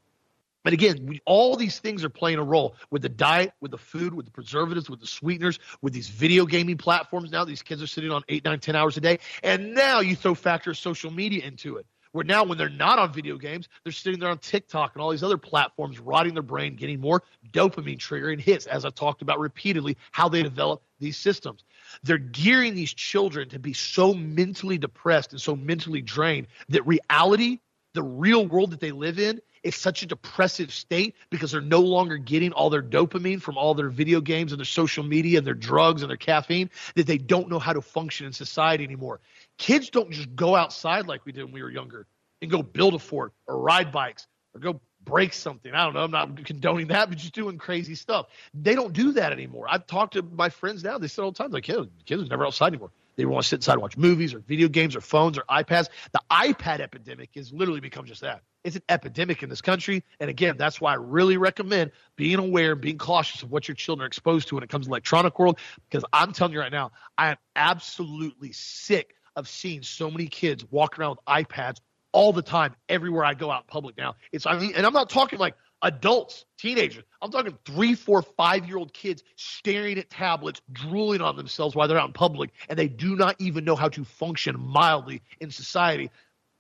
[0.65, 3.79] But again, we, all these things are playing a role with the diet, with the
[3.79, 7.31] food, with the preservatives, with the sweeteners, with these video gaming platforms.
[7.31, 10.17] Now these kids are sitting on eight, nine, ten hours a day, and now you
[10.17, 11.87] throw factor social media into it.
[12.13, 15.11] Where now, when they're not on video games, they're sitting there on TikTok and all
[15.11, 19.41] these other platforms, rotting their brain, getting more dopamine triggering hits, as I've talked about
[19.41, 21.65] repeatedly, how they develop these systems.
[22.05, 27.59] They're gearing these children to be so mentally depressed and so mentally drained that reality,
[27.95, 31.81] the real world that they live in, it's such a depressive state because they're no
[31.81, 35.47] longer getting all their dopamine from all their video games and their social media and
[35.47, 39.21] their drugs and their caffeine that they don't know how to function in society anymore.
[39.59, 42.07] Kids don't just go outside like we did when we were younger
[42.43, 45.73] and go build a fort or ride bikes or go break something.
[45.73, 46.01] I don't know.
[46.01, 48.27] I'm not condoning that, but just doing crazy stuff.
[48.53, 49.67] They don't do that anymore.
[49.69, 50.99] I've talked to my friends now.
[50.99, 52.91] They say all the time, like, kids, kids are never outside anymore.
[53.17, 55.89] They want to sit inside and watch movies or video games or phones or iPads.
[56.13, 58.43] The iPad epidemic has literally become just that.
[58.65, 60.03] It's an epidemic in this country.
[60.21, 63.75] And again, that's why I really recommend being aware, and being cautious of what your
[63.75, 65.59] children are exposed to when it comes to electronic world.
[65.89, 70.65] Because I'm telling you right now, I am absolutely sick of seeing so many kids
[70.71, 71.77] walking around with iPads
[72.13, 74.15] all the time, everywhere I go out in public now.
[74.33, 77.05] It's I mean, and I'm not talking like adults, teenagers.
[77.21, 81.89] I'm talking three, four, five year old kids staring at tablets, drooling on themselves while
[81.89, 85.51] they're out in public, and they do not even know how to function mildly in
[85.51, 86.11] society.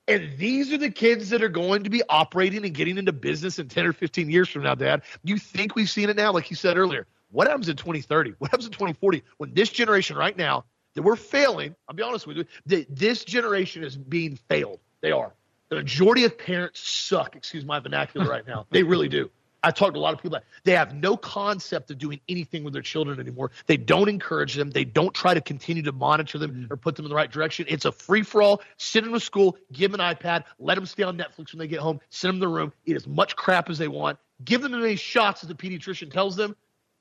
[0.06, 3.58] And these are the kids that are going to be operating and getting into business
[3.58, 5.02] in 10 or 15 years from now, Dad.
[5.22, 7.06] You think we've seen it now, like you said earlier.
[7.30, 8.34] What happens in 2030?
[8.38, 11.74] What happens in 2040 when this generation right now that we're failing?
[11.88, 14.80] I'll be honest with you, that this generation is being failed.
[15.00, 15.32] They are.
[15.70, 18.66] The majority of parents suck, excuse my vernacular right now.
[18.70, 19.30] They really do.
[19.64, 22.64] I talked to a lot of people that they have no concept of doing anything
[22.64, 23.50] with their children anymore.
[23.66, 24.70] They don't encourage them.
[24.70, 26.72] They don't try to continue to monitor them mm-hmm.
[26.72, 27.66] or put them in the right direction.
[27.68, 28.62] It's a free for all.
[28.76, 31.66] Sit in the school, give them an iPad, let them stay on Netflix when they
[31.66, 34.60] get home, send them to the room, eat as much crap as they want, give
[34.60, 36.54] them as many shots as the pediatrician tells them,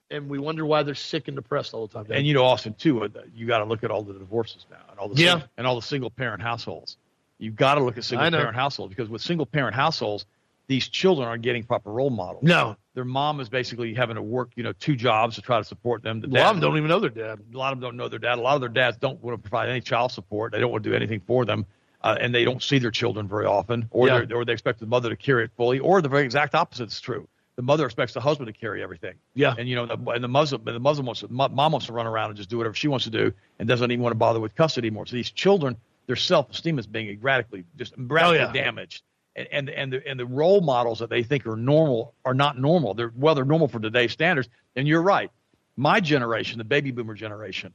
[0.09, 2.05] and we wonder why they're sick and depressed all the time.
[2.11, 4.77] And you know, Austin too, uh, you got to look at all the divorces now
[4.89, 5.31] and all the yeah.
[5.31, 6.97] single, and all the single parent households.
[7.39, 10.25] You've got to look at single parent households because with single parent households,
[10.67, 12.43] these children aren't getting proper role models.
[12.43, 15.63] No, their mom is basically having to work, you know, two jobs to try to
[15.63, 16.21] support them.
[16.21, 17.39] The a lot of them don't even know their dad.
[17.53, 18.37] A lot of them don't know their dad.
[18.37, 20.51] A lot of their dads don't want to provide any child support.
[20.51, 21.65] They don't want to do anything for them,
[22.01, 24.25] uh, and they don't see their children very often, or yeah.
[24.33, 27.01] or they expect the mother to carry it fully, or the very exact opposite is
[27.01, 27.27] true.
[27.55, 29.13] The mother expects the husband to carry everything.
[29.35, 29.53] Yeah.
[29.55, 32.07] And you know, the, and the Muslim, the Muslim wants, to, mom wants to run
[32.07, 34.39] around and just do whatever she wants to do, and doesn't even want to bother
[34.39, 35.05] with custody anymore.
[35.05, 38.51] So these children, their self-esteem is being radically, just radically oh, yeah.
[38.51, 39.03] damaged
[39.35, 42.57] and and and the, and the role models that they think are normal are not
[42.57, 42.93] normal.
[42.93, 44.49] They're well, they're normal for today's standards.
[44.75, 45.31] And you're right.
[45.75, 47.73] My generation, the baby boomer generation,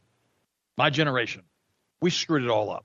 [0.76, 1.42] my generation,
[2.00, 2.84] we screwed it all up.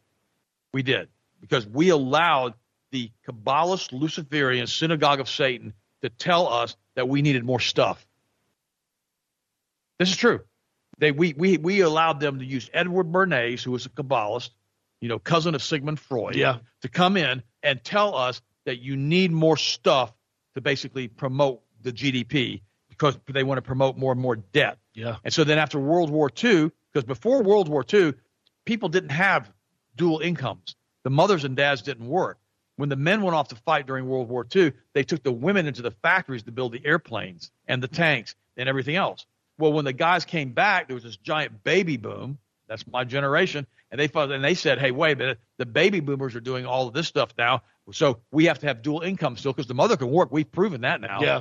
[0.74, 1.10] We did
[1.40, 2.56] because we allowed
[2.92, 8.06] the Kabbalist Luciferian synagogue of Satan to tell us that we needed more stuff.
[10.00, 10.42] This is true.
[10.98, 14.50] They we we we allowed them to use Edward Bernays, who was a Kabbalist,
[15.00, 16.58] you know, cousin of Sigmund Freud, yeah.
[16.82, 20.14] to come in and tell us that you need more stuff
[20.56, 24.78] to basically promote the GDP because they want to promote more and more debt.
[24.94, 25.18] Yeah.
[25.24, 28.14] And so then after World War II, because before World War II,
[28.66, 29.52] people didn't have
[29.96, 30.76] dual incomes.
[31.04, 32.40] The mothers and dads didn't work.
[32.76, 35.68] When the men went off to fight during World War II, they took the women
[35.68, 39.26] into the factories to build the airplanes and the tanks and everything else.
[39.60, 42.40] Well, when the guys came back, there was this giant baby boom.
[42.74, 43.68] That's my generation.
[43.92, 46.66] And they thought, and they said, hey, wait a minute, the baby boomers are doing
[46.66, 47.62] all of this stuff now.
[47.92, 50.32] So we have to have dual income still because the mother can work.
[50.32, 51.22] We've proven that now.
[51.22, 51.36] Yeah.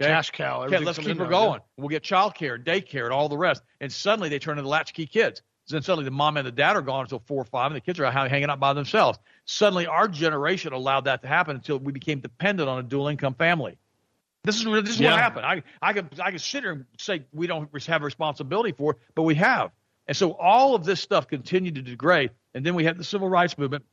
[0.00, 0.10] Okay?
[0.10, 0.62] Cash cow.
[0.62, 1.60] Okay, let's keep her going.
[1.60, 1.66] Yeah.
[1.76, 3.62] We'll get child care, daycare, and all the rest.
[3.82, 5.42] And suddenly they turn into latchkey kids.
[5.68, 7.82] Then suddenly the mom and the dad are gone until four or five, and the
[7.82, 9.18] kids are hanging out by themselves.
[9.44, 13.34] Suddenly our generation allowed that to happen until we became dependent on a dual income
[13.34, 13.76] family.
[14.44, 15.10] This is this is yeah.
[15.10, 15.44] what happened.
[15.44, 18.98] I I can I can sit here and say we don't have responsibility for it,
[19.14, 19.70] but we have.
[20.08, 22.30] And so all of this stuff continued to degrade.
[22.54, 23.84] And then we had the civil rights movement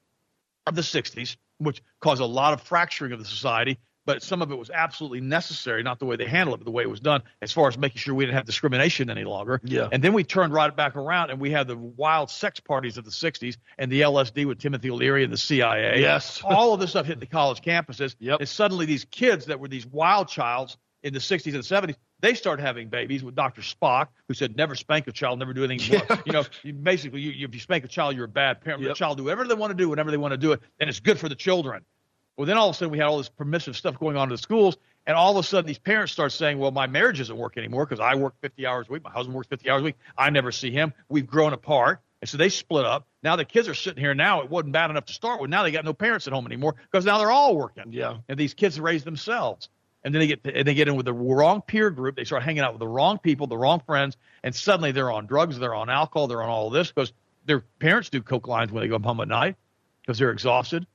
[0.65, 4.51] of the 60s, which caused a lot of fracturing of the society, but some of
[4.51, 6.99] it was absolutely necessary, not the way they handled it, but the way it was
[6.99, 9.59] done, as far as making sure we didn't have discrimination any longer.
[9.63, 9.89] Yeah.
[9.91, 13.03] And then we turned right back around and we had the wild sex parties of
[13.03, 16.01] the 60s and the LSD with Timothy Leary and the CIA.
[16.01, 16.41] Yes.
[16.45, 18.15] All of this stuff hit the college campuses.
[18.19, 18.39] Yep.
[18.39, 21.95] And suddenly these kids that were these wild childs in the 60s and 70s,
[22.25, 23.61] they started having babies with Dr.
[23.61, 25.93] Spock, who said, never spank a child, never do anything.
[25.93, 26.21] Yeah.
[26.25, 28.81] You know, you, basically, you, if you spank a child, you're a bad parent.
[28.81, 28.89] Yep.
[28.89, 30.89] The child do whatever they want to do whenever they want to do it, and
[30.89, 31.85] it's good for the children.
[32.35, 34.31] Well, then all of a sudden we had all this permissive stuff going on in
[34.31, 37.37] the schools, and all of a sudden these parents start saying, well, my marriage doesn't
[37.37, 39.03] work anymore because I work 50 hours a week.
[39.03, 39.95] My husband works 50 hours a week.
[40.17, 40.93] I never see him.
[41.07, 42.01] We've grown apart.
[42.21, 43.07] And so they split up.
[43.21, 44.41] Now the kids are sitting here now.
[44.41, 45.51] It wasn't bad enough to start with.
[45.51, 47.91] Now they got no parents at home anymore because now they're all working.
[47.91, 48.17] Yeah.
[48.27, 49.69] And these kids raise themselves
[50.05, 52.15] and then they get and they get in with the wrong peer group.
[52.15, 55.25] They start hanging out with the wrong people, the wrong friends, and suddenly they're on
[55.25, 57.11] drugs, they're on alcohol, they're on all of this because
[57.45, 59.55] their parents do coke lines when they go home at night
[60.01, 60.85] because they're exhausted.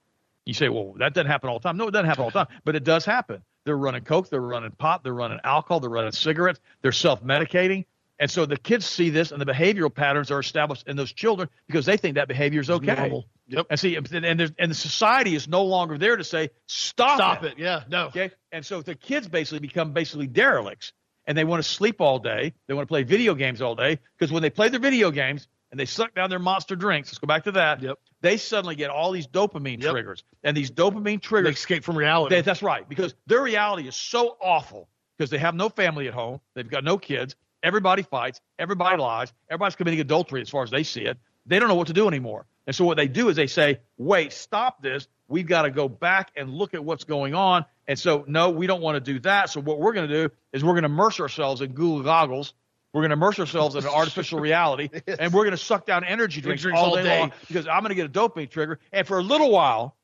[0.47, 1.77] You say, well, that doesn't happen all the time.
[1.77, 3.43] No, it doesn't happen all the time, but it does happen.
[3.65, 7.85] They're running coke, they're running pot, they're running alcohol, they're running cigarettes, they're self-medicating.
[8.21, 11.49] And so the kids see this, and the behavioral patterns are established in those children
[11.67, 12.95] because they think that behavior is okay.
[12.95, 13.27] Normal.
[13.51, 13.67] Yep.
[13.71, 17.45] And see, and there's, and the society is no longer there to say stop, stop
[17.45, 17.53] it.
[17.53, 17.59] it.
[17.59, 18.07] Yeah, no.
[18.07, 18.31] Okay.
[18.53, 20.93] And so the kids basically become basically derelicts,
[21.27, 22.55] and they want to sleep all day.
[22.69, 25.49] They want to play video games all day because when they play their video games,
[25.73, 27.81] and they suck down their monster drinks, let's go back to that.
[27.81, 27.99] Yep.
[28.23, 29.93] They suddenly get all these dopamine Yep.
[29.93, 32.35] triggers, and these dopamine They triggers escape from reality.
[32.35, 36.15] they, that's right, because their reality is so awful because they have no family at
[36.15, 40.71] home, they've got no kids, everybody fights, everybody lies, everybody's committing adultery as far as
[40.71, 41.19] they see it.
[41.51, 42.47] They don't know what to do anymore.
[42.67, 45.09] And so what they do is they say, wait, stop this.
[45.27, 47.65] We've got to go back and look at what's going on.
[47.89, 49.51] And so, no, we don't want to do that.
[49.51, 52.55] So what we're going to do is we're going to immerse ourselves in Google goggles.
[52.93, 55.17] We're going to immerse ourselves in an artificial reality, Yes.
[55.19, 57.19] and we're going to suck down energy drinks, Drinks all all day, day.
[57.21, 58.79] long because I'm going to get a dopamine trigger.
[58.93, 59.97] And for a little while,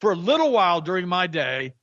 [0.00, 1.74] for a little while during my day,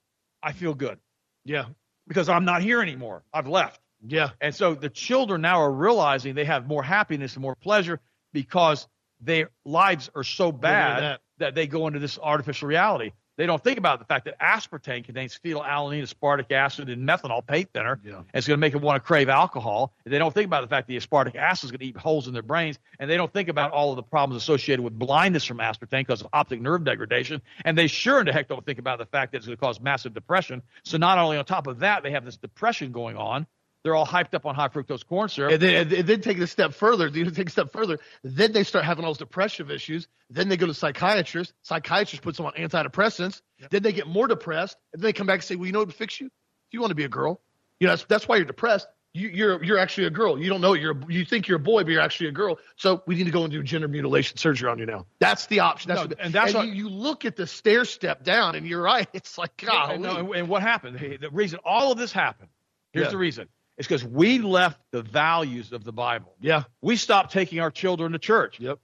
[0.44, 0.98] I feel good
[1.46, 1.66] yeah.
[2.08, 3.24] because I'm not here anymore.
[3.34, 3.80] I've left.
[4.06, 4.30] Yeah.
[4.42, 8.00] And so the children now are realizing they have more happiness and more pleasure
[8.34, 8.88] because
[9.22, 11.22] their lives are so bad that.
[11.40, 11.56] that.
[11.56, 13.12] they go into this artificial reality.
[13.40, 17.70] They don't think about the fact that aspartame contains phenylalanine, aspartic acid, and methanol paint
[17.74, 17.98] thinner.
[18.04, 18.18] Yeah.
[18.18, 19.94] And it's going to make them want to crave alcohol.
[20.04, 21.96] And they don't think about the fact that the aspartic acid is going to eat
[21.96, 22.80] holes in their brains.
[23.00, 26.20] And they don't think about all of the problems associated with blindness from aspartame because
[26.20, 27.42] of optic nerve degradation.
[27.64, 29.62] And they sure in the heck don't think about the fact that it's going to
[29.62, 30.62] cause massive depression.
[30.84, 33.48] So not only on top of that, they have this depression going on.
[33.84, 35.54] They're all hyped up on high fructose corn syrup.
[35.54, 37.08] And then, and then take it a step further.
[37.08, 37.98] You take a step further.
[38.24, 40.08] Then they start having all those depressive issues.
[40.30, 41.54] Then they go to psychiatrists.
[41.62, 43.42] Psychiatrist puts them on antidepressants.
[43.70, 44.78] Then they get more depressed.
[44.94, 46.30] And then they come back and say, "Well, you know what fix you?
[46.72, 47.40] You want to be a girl,
[47.80, 48.88] you know that's that's why you're depressed.
[49.14, 50.38] You, you're you're actually a girl.
[50.38, 50.82] You don't know it.
[50.82, 52.60] You're you think you're a boy, but you're actually a girl.
[52.76, 55.08] So we need to go and do gender mutilation surgery on you now.
[55.20, 55.90] That's the option.
[55.90, 58.68] That's No, the- and that's what- you, you look at the stair step down, and
[58.68, 59.08] you're right.
[59.14, 59.94] It's like God.
[59.96, 61.00] and, and- and what happened?
[61.00, 62.50] The reason all of this happened,
[62.94, 63.12] here's Yeah.
[63.12, 63.48] the reason.
[63.80, 66.36] It's because we left the values of the Bible.
[66.42, 66.64] yeah.
[66.82, 68.60] We stopped taking our children to church.
[68.60, 68.78] Yep.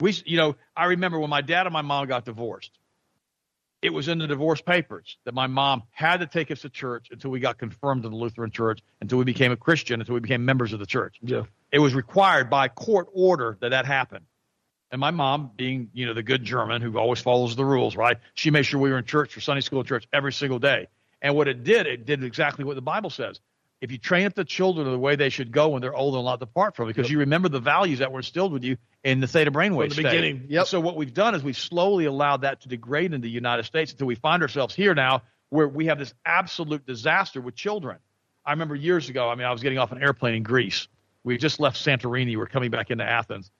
[0.00, 2.70] We, you know, I remember when my dad and my mom got divorced.
[3.82, 7.08] It was in the divorce papers that my mom had to take us to church
[7.10, 10.20] until we got confirmed in the Lutheran church, until we became a Christian, until we
[10.20, 11.16] became members of the church.
[11.20, 11.42] Yeah.
[11.72, 14.24] It was required by court order that that happen.
[14.92, 18.18] And my mom, being you know the good German who always follows the rules, right?
[18.34, 20.86] She made sure we were in church for Sunday school church every single day.
[21.20, 23.40] And what it did, it did exactly what the Bible says.
[23.80, 26.24] If you train up the children the way they should go when they're old and
[26.24, 27.12] not depart from, it, because Yep.
[27.12, 29.94] you remember the values that were instilled with you in the theta brainwave From the
[29.94, 30.02] state.
[30.04, 30.66] beginning, yep.
[30.66, 33.92] So what we've done is we've slowly allowed that to degrade in the United States
[33.92, 37.98] until we find ourselves here now, where we have this absolute disaster with children.
[38.44, 39.28] I remember years ago.
[39.28, 40.88] I mean, I was getting off an airplane in Greece.
[41.22, 42.26] We just left Santorini.
[42.30, 43.50] We were coming back into Athens.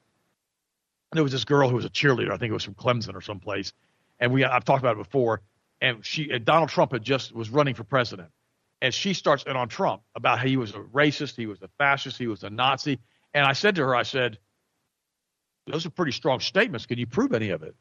[1.13, 2.31] There was this girl who was a cheerleader.
[2.33, 3.73] I think it was from Clemson or someplace.
[4.19, 5.43] And we, I've talked about it before.
[5.81, 8.31] And she, and Donald Trump had just was running for president.
[8.81, 11.69] And she starts in on Trump about how he was a racist, he was a
[11.79, 13.01] fascist, he was a Nazi.
[13.35, 14.39] And I said to her, I said,
[15.67, 16.87] those are pretty strong statements.
[16.87, 17.75] Can you prove any of it?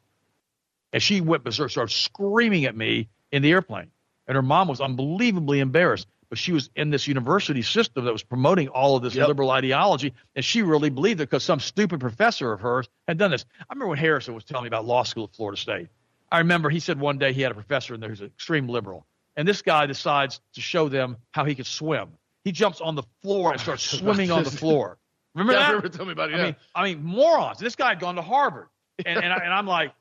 [0.92, 3.90] And she went berserk, started screaming at me in the airplane.
[4.26, 6.06] And her mom was unbelievably embarrassed.
[6.28, 9.28] But she was in this university system that was promoting all of this Yep.
[9.28, 13.30] liberal ideology, and she really believed it because some stupid professor of hers had done
[13.30, 13.46] this.
[13.60, 15.88] I remember when Harrison was telling me about law school at Florida State.
[16.30, 18.68] I remember he said one day he had a professor in there who's an extreme
[18.68, 19.06] liberal,
[19.38, 22.08] and this guy decides to show them how he can swim.
[22.44, 24.98] He jumps on the floor and starts swimming on the floor.
[25.34, 25.68] Remember Yeah, I that?
[25.68, 26.34] remember telling me about it.
[26.40, 27.58] I mean, I mean, morons.
[27.58, 28.66] This guy had gone to Harvard,
[29.06, 29.92] and and, I, and I'm like,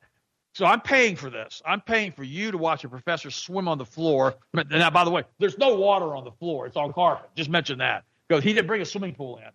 [0.56, 1.62] so I'm paying for this.
[1.66, 4.34] I'm paying for you to watch a professor swim on the floor.
[4.54, 6.66] Now, by the way, there's no water on the floor.
[6.66, 7.30] It's on carpet.
[7.36, 9.50] Just mention that because he didn't bring a swimming pool in.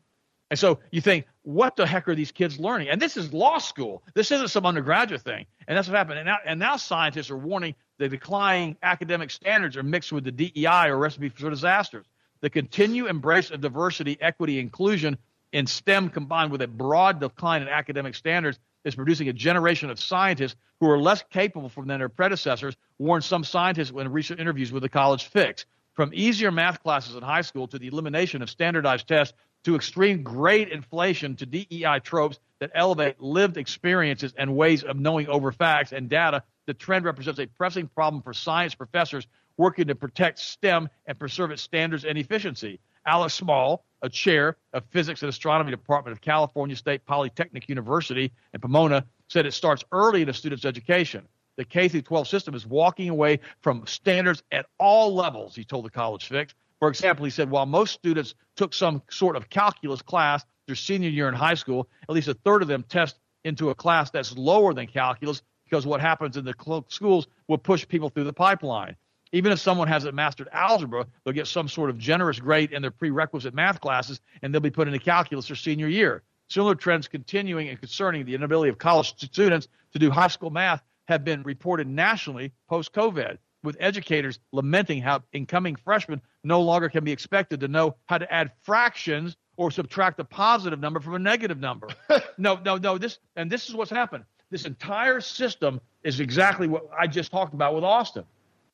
[0.53, 2.91] And so you think, what the heck are these kids learning?
[2.91, 4.03] And this is law school.
[4.13, 5.47] This isn't some undergraduate thing.
[5.67, 6.19] And that's what happened.
[6.19, 10.31] And now, and now scientists are warning the declining academic standards are mixed with the
[10.31, 12.05] DEI or recipe for disasters.
[12.43, 15.17] The continued embrace of diversity, equity, inclusion
[15.55, 19.99] in STEM combined with a broad decline in academic standards is producing a generation of
[19.99, 24.83] scientists who are less capable than their predecessors, warned some scientists in recent interviews with
[24.83, 25.65] the College Fix.
[25.95, 29.35] From easier math classes in high school to the elimination of standardized tests
[29.65, 35.29] to extreme grade inflation to DEI tropes that elevate lived experiences and ways of knowing
[35.29, 39.95] over facts and data, the trend represents a pressing problem for science professors working to
[39.95, 42.81] protect STEM and preserve its standards and efficiency.
[43.07, 48.61] Alex Small, a chair of physics and astronomy department of California State Polytechnic University in
[48.61, 51.27] Pomona, said it starts early in a student's education.
[51.57, 55.85] The K through 12 system is walking away from standards at all levels, he told
[55.85, 56.55] the College Fix.
[56.83, 61.11] For example, he said while most students took some sort of calculus class their senior
[61.11, 64.37] year in high school, at least a third of them test into a class that's
[64.37, 68.97] lower than calculus because what happens in the schools will push people through the pipeline.
[69.31, 72.91] Even if someone hasn't mastered algebra, they'll get some sort of generous grade in their
[72.91, 76.25] prerequisite math classes and they'll be put into calculus their senior year.
[76.49, 80.83] Similar trends continuing and concerning the inability of college students to do high school math
[81.07, 87.05] have been reported nationally post COVID, with educators lamenting how incoming freshmen no longer can
[87.05, 91.19] be expected to know how to add fractions or subtract a positive number from a
[91.19, 91.89] negative number.
[92.39, 92.99] no, no, no.
[92.99, 94.25] This and this is what's happened.
[94.51, 98.25] This entire system is exactly what I just talked about with Austin.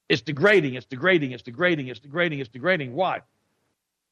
[0.08, 2.94] It's degrading, it's degrading, it's degrading, it's degrading, it's degrading.
[2.94, 3.20] Why?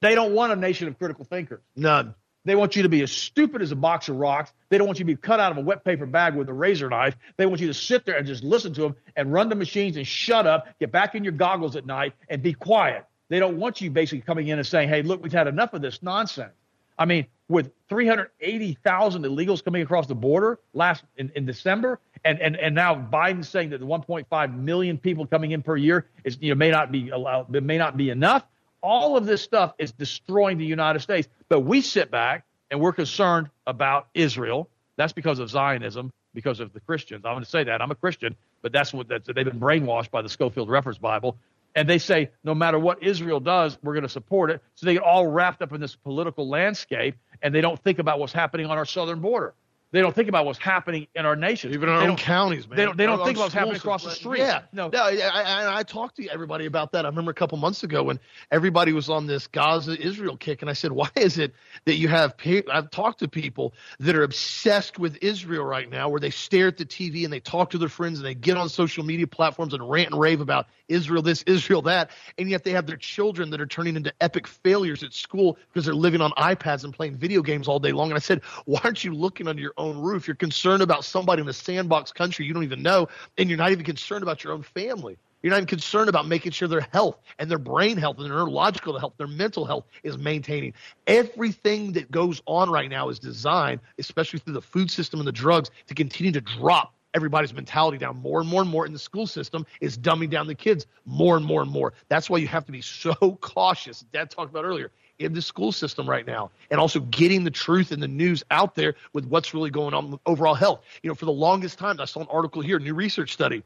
[0.03, 1.63] They don't want a nation of critical thinkers.
[1.75, 2.15] None.
[2.47, 4.53] They want you to be as stupid as a box of rocks.
[4.69, 6.53] They don't want you to be cut out of a wet paper bag with a
[6.53, 7.17] razor knife.
[7.37, 9.97] They want you to sit there and just listen to them and run the machines
[9.97, 13.05] and shut up, get back in your goggles at night and be quiet.
[13.29, 15.83] They don't want you basically coming in and saying, hey, look, we've had enough of
[15.83, 16.53] this nonsense.
[16.97, 22.57] I mean, with 380,000 illegals coming across the border last in, in December, and, and,
[22.57, 26.51] and now Biden saying that the 1.5 million people coming in per year is you
[26.51, 28.45] know may not be allowed, may not be enough.
[28.87, 31.29] All of this stuff is destroying the United States.
[31.49, 34.69] But we sit back and we're concerned about Israel.
[34.97, 37.25] That's because of Zionism, because of the Christians.
[37.25, 40.11] I'm going to say that I'm a Christian, but that's what that's, they've been brainwashed
[40.11, 41.37] by the Scofield Reference Bible
[41.77, 44.63] and they say no matter what Israel does, we're going to support it.
[44.75, 48.19] So they get all wrapped up in this political landscape, and they don't think about
[48.19, 49.55] what's happening on our southern border.
[49.93, 52.77] They don't think about what's happening in our nation, even in our own counties, man.
[52.77, 52.97] They don't.
[52.97, 54.41] They don't think about what's happening across the street.
[54.41, 54.89] Yeah, no.
[54.89, 57.05] no I, I, I, talked to everybody about that.
[57.07, 58.19] I remember a couple months ago when
[58.51, 62.09] everybody was on this Gaza Israel kick, and I said, "Why is it that you
[62.09, 62.35] have?"
[62.71, 66.79] I've talked to people that are obsessed with Israel right now, where they stare at
[66.79, 69.73] the TV and they talk to their friends and they get on social media platforms
[69.73, 73.51] and rant and rave about Israel this, Israel that, and yet they have their children
[73.51, 77.17] that are turning into epic failures at school because they're living on iPads and playing
[77.17, 78.11] video games all day long.
[78.11, 80.27] And I said, "Why aren't you looking under your own roof.
[80.27, 83.09] You're concerned about somebody in a sandbox country you don't even know,
[83.39, 85.17] and you're not even concerned about your own family.
[85.43, 88.37] You're not even concerned about making sure their health and their brain health and their
[88.37, 90.73] neurological health, their mental health is maintaining.
[91.07, 95.33] Everything that goes on right now is designed, especially through the food system and the
[95.33, 98.99] drugs, to continue to drop everybody's mentality down more and more and more in the
[98.99, 101.95] school system is dumbing down the kids more and more and more.
[102.09, 104.05] That's why you have to be so cautious.
[104.13, 107.93] Dad talked about earlier in the school system right now and also getting the truth
[107.93, 110.83] and the news out there with what's really going on with overall health.
[111.03, 113.63] You know, for the longest time, I saw an article here, new research study.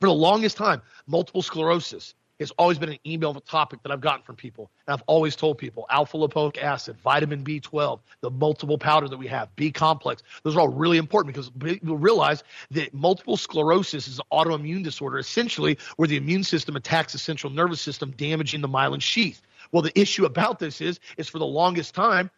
[0.00, 3.92] For the longest time, multiple sclerosis has always been an email of a topic that
[3.92, 4.70] I've gotten from people.
[4.86, 9.26] And I've always told people alpha lipoic acid, vitamin B12, the multiple powder that we
[9.28, 10.22] have, B complex.
[10.42, 15.18] Those are all really important because people realize that multiple sclerosis is an autoimmune disorder,
[15.18, 19.40] essentially where the immune system attacks the central nervous system, damaging the myelin sheath.
[19.72, 22.30] Well, the issue about this is, is for the longest time,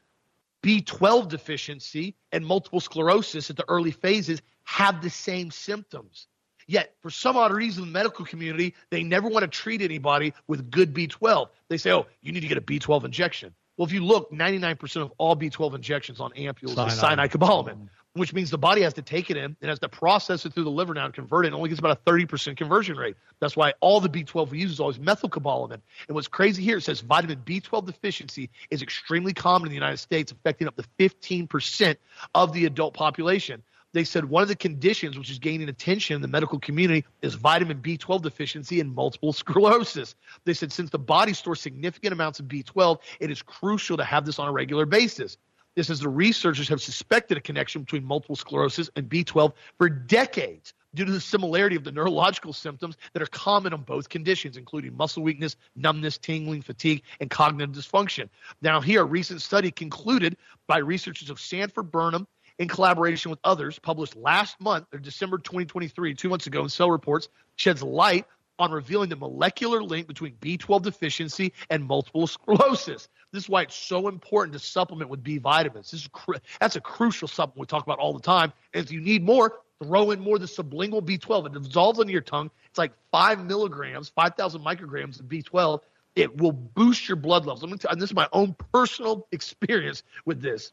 [0.63, 6.29] B12 deficiency and multiple sclerosis at the early phases have the same symptoms.
[6.67, 10.71] Yet, for some odd reason, the medical community, they never want to treat anybody with
[10.71, 11.49] good B12.
[11.69, 13.55] They say, oh, you need to get a B12 injection.
[13.77, 16.93] Well, if you look, 99% of all B12 injections on ampules Cyanide.
[16.93, 20.47] is cyanocobalamin which means the body has to take it in and has to process
[20.47, 21.49] it through the liver now and convert it.
[21.49, 23.17] It only gets about a 30% conversion rate.
[23.41, 25.81] That's why all the B12 we use is always methylcobalamin.
[26.07, 29.97] And what's crazy here, it says vitamin B12 deficiency is extremely common in the United
[29.97, 31.97] States, affecting up to 15%
[32.37, 33.63] of the adult population.
[33.95, 37.35] They said one of the conditions which is gaining attention in the medical community is
[37.35, 40.15] vitamin B12 deficiency and multiple sclerosis.
[40.45, 44.25] They said since the body stores significant amounts of B12, it is crucial to have
[44.25, 45.37] this on a regular basis.
[45.77, 50.73] This is the researchers have suspected a connection between multiple sclerosis and B12 for decades
[50.95, 54.97] due to the similarity of the neurological symptoms that are common on both conditions, including
[54.97, 58.29] muscle weakness, numbness, tingling, fatigue, and cognitive dysfunction.
[58.63, 60.37] Now, here, a recent study concluded
[60.69, 62.29] by researchers of Sanford Burnham
[62.61, 66.91] in collaboration with others, published last month, or December 2023, two months ago, in Cell
[66.91, 68.27] Reports, sheds light
[68.61, 73.09] on revealing the molecular link between B12 deficiency and multiple sclerosis.
[73.35, 75.91] This is why it's so important to supplement with B vitamins.
[75.91, 78.53] This is cr- that's a crucial supplement we talk about all the time.
[78.73, 81.47] And if you need more, throw in more the sublingual B12.
[81.47, 82.49] It dissolves into your tongue.
[82.69, 85.81] It's like five milligrams, 5,000 micrograms of B12.
[86.15, 87.65] It will boost your blood levels.
[87.65, 90.71] Let tell this is my own personal experience with this.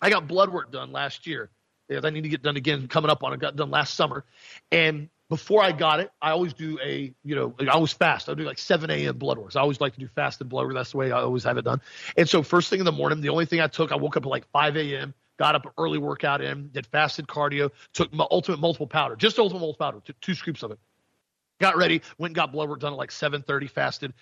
[0.00, 1.50] I got blood work done last year.
[1.90, 3.40] I need to get done again coming up on it.
[3.40, 4.24] Got done last summer.
[4.70, 8.28] And before I got it, I always do a, you know, I always fast.
[8.28, 9.18] I do like 7 a.m.
[9.18, 9.56] blood works.
[9.56, 10.74] I always like to do fasted blood work.
[10.74, 11.80] That's the way I always have it done.
[12.16, 14.24] And so first thing in the morning, the only thing I took, I woke up
[14.24, 18.58] at like 5 a.m., got up early workout in, did fasted cardio, took my ultimate
[18.58, 20.78] multiple powder, just ultimate multiple powder, took two scoops of it.
[21.60, 24.14] Got ready, went and got blood work done at like 7:30, fasted.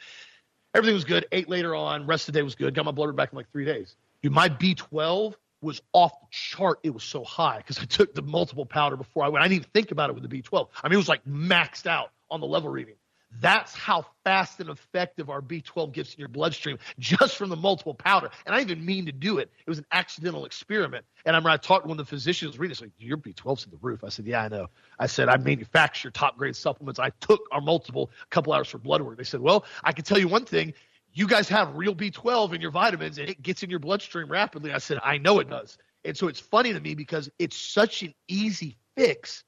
[0.75, 1.27] Everything was good.
[1.33, 2.07] Ate later on.
[2.07, 2.75] Rest of the day was good.
[2.75, 3.95] Got my blood work back in like three days.
[4.23, 6.81] Dude, my B12 was off the chart.
[6.83, 9.45] It was so high because I took the multiple powder before I went.
[9.45, 10.69] I didn't even think about it with the B12.
[10.83, 12.97] I mean, it was like maxed out on the level reading.
[13.41, 17.93] That's how fast and effective our B12 gets in your bloodstream just from the multiple
[17.93, 18.31] powder.
[18.47, 19.51] And I didn't mean to do it.
[19.67, 21.05] It was an accidental experiment.
[21.25, 23.73] And I remember I talked to one of the physicians reading, like, your B12's in
[23.73, 24.05] the roof.
[24.05, 24.69] I said, yeah, I know.
[24.99, 26.99] I said, I manufacture top grade supplements.
[26.99, 29.19] I took our multiple a couple hours for blood work.
[29.19, 30.73] They said, well, I can tell you one thing
[31.17, 34.73] you guys have real B12 in your vitamins and it gets in your bloodstream rapidly.
[34.73, 35.79] I said, I know it does.
[36.05, 39.43] And so it's funny to me because it's such an easy fix.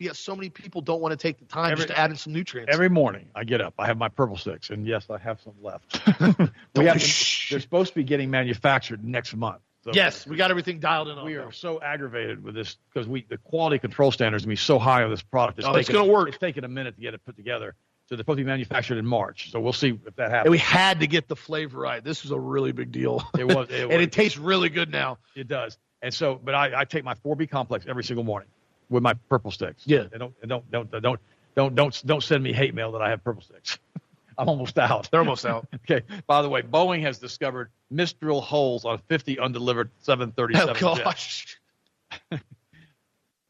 [0.00, 2.16] Yet so many people don't want to take the time Every- just to add in
[2.16, 2.74] some nutrients.
[2.74, 5.54] Every morning I get up, I have my purple six, and yes, I have some
[5.62, 6.00] left.
[6.76, 9.62] we have, they're supposed to be getting manufactured next month.
[9.84, 11.44] So yes, we got everything dialed in we that.
[11.44, 15.10] are so aggravated with this because we the quality control standards be so high on
[15.10, 15.60] this product.
[15.60, 16.28] It's Oh, it's gonna work.
[16.28, 17.76] It's taking a minute to get it put together.
[18.12, 19.50] So they're supposed to be manufactured in March.
[19.52, 20.50] So we'll see if that And happens.
[20.50, 22.04] we had to get the flavor right.
[22.04, 23.26] This was a really big deal.
[23.38, 23.70] It was.
[23.70, 25.16] It, and it tastes really good now.
[25.34, 25.78] It does.
[26.02, 28.50] And so, but I, I take my 4B complex every single morning
[28.90, 29.84] with my purple sticks.
[29.86, 30.00] Yeah.
[30.12, 31.20] And don't, and don't, don't, don't,
[31.56, 33.78] don't, don't, don't send me hate mail that I have purple sticks.
[34.36, 35.10] I'm almost out.
[35.10, 35.66] They're almost out.
[35.90, 36.04] Okay.
[36.26, 41.02] By the way, Boeing has discovered misdrill holes on 50 undelivered 737 Oh, jets.
[41.02, 41.58] gosh.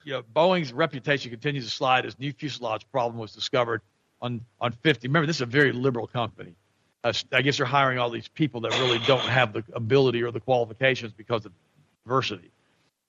[0.04, 3.82] You know, Boeing's reputation continues to slide as new fuselage problem was discovered
[4.22, 5.08] on, on 50.
[5.08, 6.54] Remember, this is a very liberal company.
[7.04, 10.30] Uh, I guess they're hiring all these people that really don't have the ability or
[10.30, 11.52] the qualifications because of
[12.04, 12.52] diversity.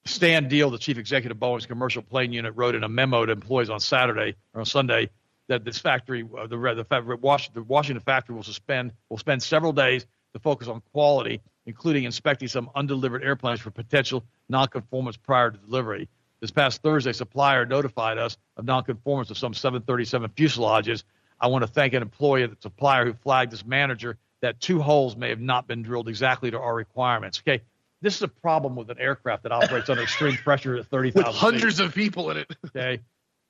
[0.04, 3.32] Stan Deal, the chief executive of Boeing's commercial plane unit, wrote in a memo to
[3.32, 5.08] employees on Saturday or on Sunday
[5.46, 9.42] that this factory, uh, the, the, fa- Wash- the Washington factory, will suspend will spend
[9.42, 15.50] several days to focus on quality, including inspecting some undelivered airplanes for potential nonconformance prior
[15.50, 16.08] to delivery.
[16.44, 21.02] This past Thursday, supplier notified us of nonconformance of some 737 fuselages.
[21.40, 24.78] I want to thank an employee of the supplier who flagged this manager that two
[24.78, 27.40] holes may have not been drilled exactly to our requirements.
[27.48, 27.62] Okay,
[28.02, 31.34] this is a problem with an aircraft that operates under extreme pressure at 30,000 With
[31.34, 31.40] feet.
[31.40, 32.54] hundreds of people in it.
[32.66, 33.00] Okay.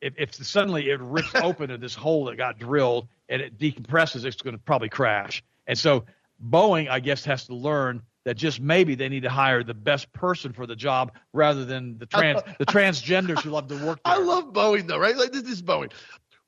[0.01, 4.25] If, if suddenly it rips open to this hole that got drilled and it decompresses,
[4.25, 5.43] it's going to probably crash.
[5.67, 6.05] And so
[6.49, 10.13] Boeing, I guess, has to learn that just maybe they need to hire the best
[10.13, 14.15] person for the job rather than the trans the transgenders who love to work there.
[14.15, 15.17] I love Boeing though, right?
[15.17, 15.93] Like this is Boeing.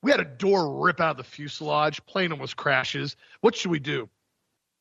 [0.03, 2.05] We had a door rip out of the fuselage.
[2.07, 3.17] Plane almost crashes.
[3.41, 4.09] What should we do?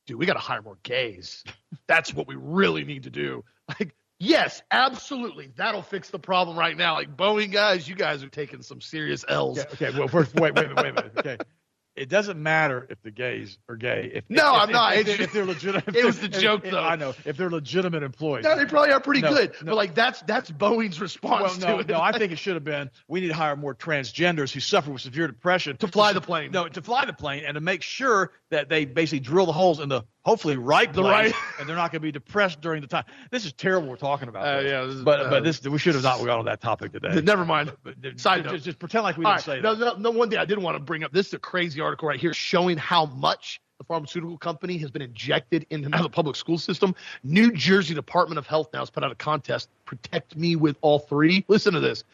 [0.06, 1.44] Dude, we got to hire more gays.
[1.88, 3.44] That's what we really need to do.
[3.80, 5.52] Like, yes, absolutely.
[5.56, 6.94] That'll fix the problem right now.
[6.94, 9.60] Like Boeing guys, you guys are taking some serious L's.
[9.60, 11.14] Okay, okay, well, first, wait, wait, wait, wait minute.
[11.18, 11.38] Okay.
[11.96, 14.12] It doesn't matter if the gays are gay.
[14.16, 14.96] If, No, if, I'm not.
[14.96, 16.80] If, It's if, if they're legitimate, it was the joke, though.
[16.84, 17.14] I know.
[17.24, 18.44] If they're legitimate employees.
[18.44, 19.54] No, they probably are pretty No, good.
[19.62, 19.68] no.
[19.72, 21.88] But like that's that's Boeing's response Well, no, to it.
[21.88, 22.02] no.
[22.02, 25.02] I think it should have been we need to hire more transgenders who suffer with
[25.04, 26.52] severe depression To fly the plane.
[26.52, 29.80] No, to fly the plane and to make sure that they basically drill the holes
[29.80, 32.88] in the hopefully right The right- and they're not going to be depressed during the
[32.88, 33.06] time.
[33.32, 33.88] This is terrible.
[33.90, 34.46] We're talking about.
[34.48, 35.30] Uh, yeah, is but bad.
[35.30, 37.22] but this we should have not gone on that topic today.
[37.22, 37.72] Never mind.
[37.84, 38.62] But, uh, Side just, note.
[38.64, 39.56] just pretend like we All didn't right.
[39.58, 40.00] say No, that.
[40.00, 41.12] no, no, one thing I did want to bring up.
[41.14, 45.02] This is a crazy article right here showing how much the pharmaceutical company has been
[45.02, 46.96] injected into now the public school system.
[47.24, 50.98] New Jersey Department of Health now has put out a contest, Protect Me with All
[51.00, 51.44] Three.
[51.50, 52.06] Listen to this.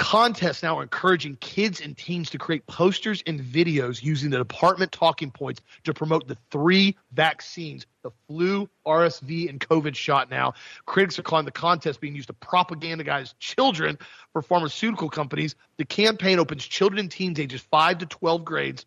[0.00, 5.30] Contests now encouraging kids and teens to create posters and videos using the department talking
[5.30, 10.54] points to promote the three vaccines the flu, RSV, and COVID shot now.
[10.86, 13.98] Critics are calling the contest being used to propagandize children
[14.32, 15.54] for pharmaceutical companies.
[15.76, 18.86] The campaign opens children and teens ages 5 to 12 grades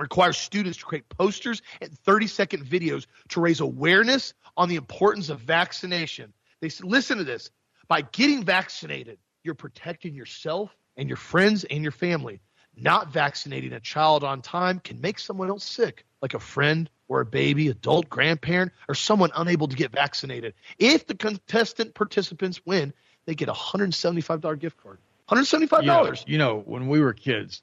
[0.00, 5.28] requires students to create posters and 30 second videos to raise awareness on the importance
[5.28, 6.32] of vaccination.
[6.60, 7.52] They listen to this.
[7.86, 12.40] By getting vaccinated, you're protecting yourself and your friends and your family.
[12.76, 17.20] Not vaccinating a child on time can make someone else sick, like a friend or
[17.20, 20.54] a baby, adult, grandparent, or someone unable to get vaccinated.
[20.78, 22.94] If the contestant participants win,
[23.26, 24.98] they get a $175 gift card.
[25.28, 25.82] $175.
[25.82, 27.62] You know, you know, when we were kids,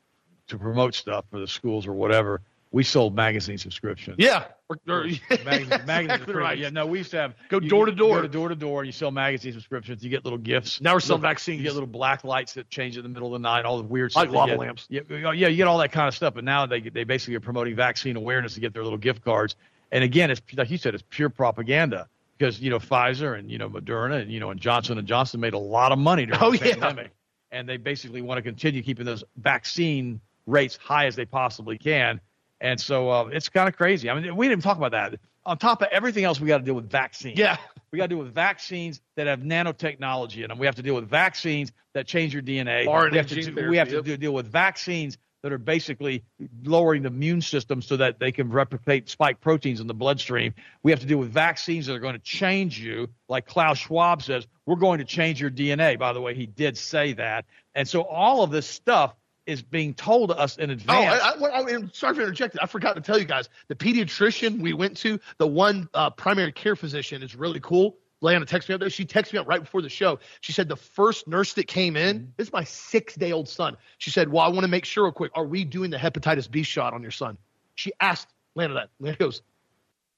[0.50, 2.42] to promote stuff for the schools or whatever,
[2.72, 4.18] we sold magazine subscriptions.
[4.20, 4.46] Yeah.
[4.70, 5.04] Or, or,
[5.44, 6.58] magazine, magazine exactly right.
[6.58, 8.18] Yeah, no, we used to have Go door to door.
[8.18, 8.84] Go to door to door.
[8.84, 10.04] You sell magazine subscriptions.
[10.04, 10.80] You get little gifts.
[10.80, 11.58] Now we're selling Little- vaccines.
[11.58, 13.66] You get little black lights that change in the middle of the night.
[13.66, 14.34] All the weird Like stuff.
[14.34, 14.86] you lava lamps.
[14.90, 16.36] Yeah, yeah, yeah, you get all that kind of stuff.
[16.36, 19.56] But now they they basically are promoting vaccine awareness to get their little gift cards.
[19.92, 22.08] And again, it's like you said, it's pure propaganda
[22.38, 25.40] because you know Pfizer and you know Moderna and you know and Johnson and Johnson
[25.40, 26.74] made a lot of money during Oh, the yeah.
[26.76, 27.12] pandemic,
[27.52, 32.22] and they basically want to continue keeping those vaccine rates high as they possibly can.
[32.62, 34.10] And so uh, it's kind of crazy.
[34.10, 35.20] I mean, we didn't even talk about that.
[35.46, 37.38] On top of everything else, we got to deal with vaccines.
[37.38, 37.58] Yeah.
[37.92, 40.60] We got to deal with vaccines that have nanotechnology in them.
[40.60, 42.86] We have to deal with vaccines that change your DNA.
[42.86, 46.24] RNA we have to, do, we have to do, deal with vaccines that are basically
[46.64, 50.54] lowering the immune system so that they can replicate spike proteins in the bloodstream.
[50.84, 54.22] We have to deal with vaccines that are going to change you, like Klaus Schwab
[54.22, 55.98] says, we're going to change your DNA.
[55.98, 57.46] By the way, he did say that.
[57.74, 59.16] And so all of this stuff
[59.50, 61.22] is being told to us in Oh, advance.
[61.22, 62.60] I, I, I, am sorry for interjecting.
[62.62, 63.50] I forgot to tell you guys.
[63.68, 67.98] The pediatrician we went to, the one uh, primary care physician, is really cool.
[68.22, 68.90] Leanna texted me up there.
[68.90, 70.20] She texted me up right before the show.
[70.42, 73.78] She said the first nurse that came in, this is my six day old son.
[73.98, 76.50] She said, Well, I want to make sure real quick, are we doing the hepatitis
[76.50, 77.38] B shot on your son?
[77.76, 78.90] She asked Lana that.
[79.00, 79.42] Lana goes,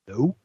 [0.07, 0.35] No,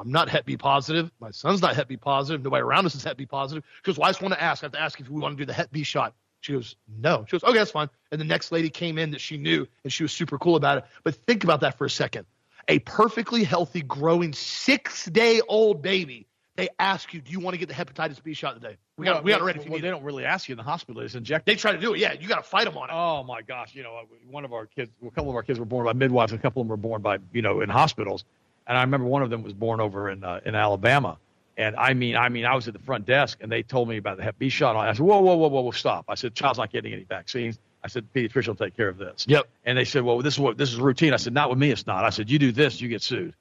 [0.00, 1.10] I'm not Hep B positive.
[1.20, 2.42] My son's not Hep B positive.
[2.42, 3.64] Nobody around us is Hep B positive.
[3.76, 4.62] She goes, well, I just want to ask.
[4.62, 6.14] I have to ask if we want to do the Hep B shot.
[6.40, 7.24] She goes, no.
[7.26, 7.90] She goes, okay, that's fine.
[8.10, 10.78] And the next lady came in that she knew, and she was super cool about
[10.78, 10.84] it.
[11.04, 12.26] But think about that for a second.
[12.68, 16.26] A perfectly healthy, growing, six day old baby
[16.60, 18.76] they ask you, do you want to get the hepatitis B shot today?
[18.96, 19.68] We got, well, we got it ready.
[19.68, 21.00] Well, they don't really ask you in the hospital.
[21.00, 21.46] They just inject.
[21.46, 22.00] They try to do it.
[22.00, 22.92] Yeah, you got to fight them on it.
[22.92, 23.74] Oh my gosh!
[23.74, 26.32] You know, one of our kids, a couple of our kids were born by midwives,
[26.32, 28.24] and a couple of them were born by, you know, in hospitals.
[28.66, 31.16] And I remember one of them was born over in uh, in Alabama.
[31.56, 33.96] And I mean, I mean, I was at the front desk, and they told me
[33.96, 34.76] about the Hep B shot.
[34.76, 36.06] I said, whoa, whoa, whoa, whoa, whoa, stop!
[36.08, 37.58] I said, child's not getting any vaccines.
[37.82, 39.24] I said, pediatrician will take care of this.
[39.28, 39.48] Yep.
[39.64, 41.12] And they said, well, this is what this is routine.
[41.12, 42.04] I said, not with me, it's not.
[42.04, 43.34] I said, you do this, you get sued.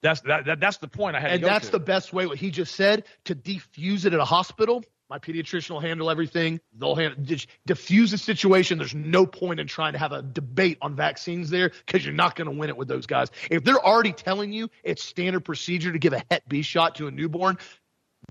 [0.00, 1.32] That's that, that, that's the point I had.
[1.32, 1.72] And that's to.
[1.72, 2.26] the best way.
[2.26, 4.84] What he just said to defuse it at a hospital.
[5.14, 6.60] My pediatrician will handle everything.
[6.76, 7.24] They'll handle
[7.66, 8.78] diffuse the situation.
[8.78, 12.34] There's no point in trying to have a debate on vaccines there because you're not
[12.34, 13.30] going to win it with those guys.
[13.48, 17.06] If they're already telling you it's standard procedure to give a Hep B shot to
[17.06, 17.58] a newborn,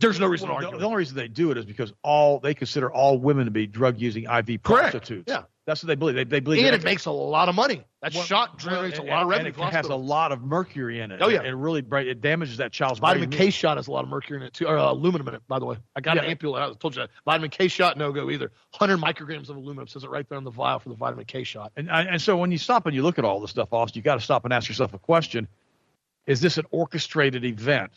[0.02, 0.78] there's no reason well, to argue.
[0.78, 3.52] The, the, only reason they do it is because all they consider all women to
[3.52, 4.92] be drug using IV Correct.
[4.92, 5.24] prostitutes.
[5.30, 5.44] Yeah.
[5.66, 6.16] That's what they believe.
[6.16, 7.86] They, they believe, and it makes a lot of money.
[8.02, 9.54] That well, shot generates well, a lot of revenue.
[9.56, 11.22] And it has a lot of mercury in it.
[11.22, 13.40] Oh yeah, it really bright, it damages that child's vitamin brain.
[13.40, 15.42] K shot has a lot of mercury in it too, or uh, aluminum in it.
[15.48, 16.24] By the way, I got yeah.
[16.24, 16.60] an ampule.
[16.60, 18.52] I told you that vitamin K shot no go either.
[18.78, 21.46] 100 micrograms of aluminum says it right there on the vial for the vitamin K
[21.46, 21.72] shot.
[21.78, 24.04] And and so when you stop and you look at all this stuff, Austin, you
[24.04, 25.48] got to stop and ask yourself a question:
[26.28, 27.92] Is this an orchestrated event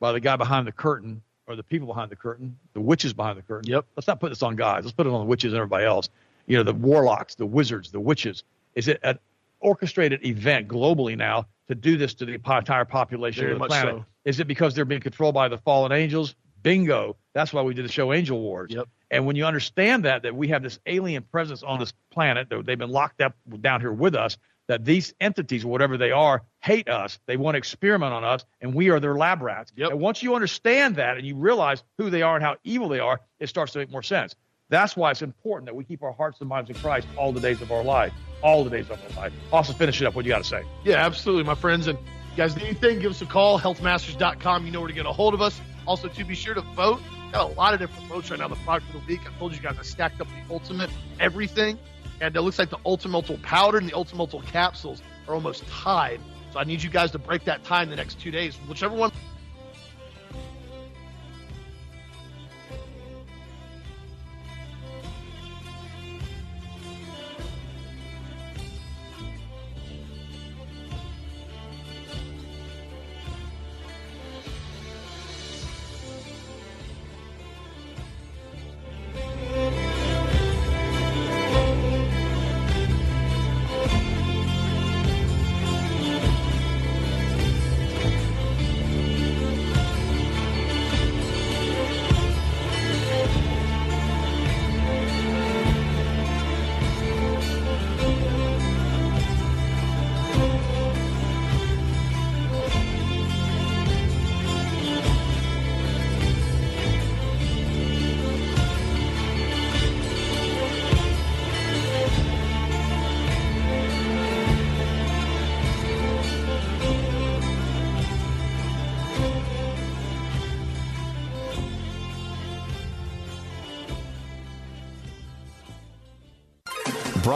[0.00, 1.22] by the guy behind the curtain?
[1.46, 3.68] Or the people behind the curtain, the witches behind the curtain.
[3.68, 3.84] Yep.
[3.96, 4.84] Let's not put this on guys.
[4.84, 6.08] Let's put it on the witches and everybody else
[6.46, 8.44] you know, the warlocks, the wizards, the witches.
[8.74, 9.18] Is it an
[9.60, 13.96] orchestrated event globally now to do this to the entire population Very of the planet?
[13.96, 14.04] So.
[14.24, 16.34] Is it because they're being controlled by the fallen angels?
[16.62, 17.16] Bingo.
[17.32, 18.70] That's why we did the show Angel Wars.
[18.72, 18.88] Yep.
[19.10, 22.66] And when you understand that, that we have this alien presence on this planet, that
[22.66, 24.36] they've been locked up down here with us,
[24.68, 27.18] that these entities, whatever they are, hate us.
[27.26, 29.72] They want to experiment on us, and we are their lab rats.
[29.74, 29.90] Yep.
[29.90, 33.00] And once you understand that and you realize who they are and how evil they
[33.00, 34.36] are, it starts to make more sense.
[34.70, 37.40] That's why it's important that we keep our hearts and minds in Christ all the
[37.40, 38.12] days of our life.
[38.42, 39.32] All the days of our life.
[39.52, 40.14] Also, finish it up.
[40.14, 40.62] What you got to say?
[40.84, 41.88] Yeah, absolutely, my friends.
[41.88, 44.64] And you guys anything, give us a call, healthmasters.com.
[44.64, 45.60] You know where to get a hold of us.
[45.86, 47.00] Also, to be sure to vote.
[47.32, 48.48] Got a lot of different votes right now.
[48.48, 49.20] The product of the week.
[49.26, 51.78] I told you guys I stacked up the ultimate everything.
[52.20, 56.20] And it looks like the ultimate powder and the ultimate capsules are almost tied.
[56.52, 58.56] So I need you guys to break that tie in the next two days.
[58.68, 59.10] Whichever one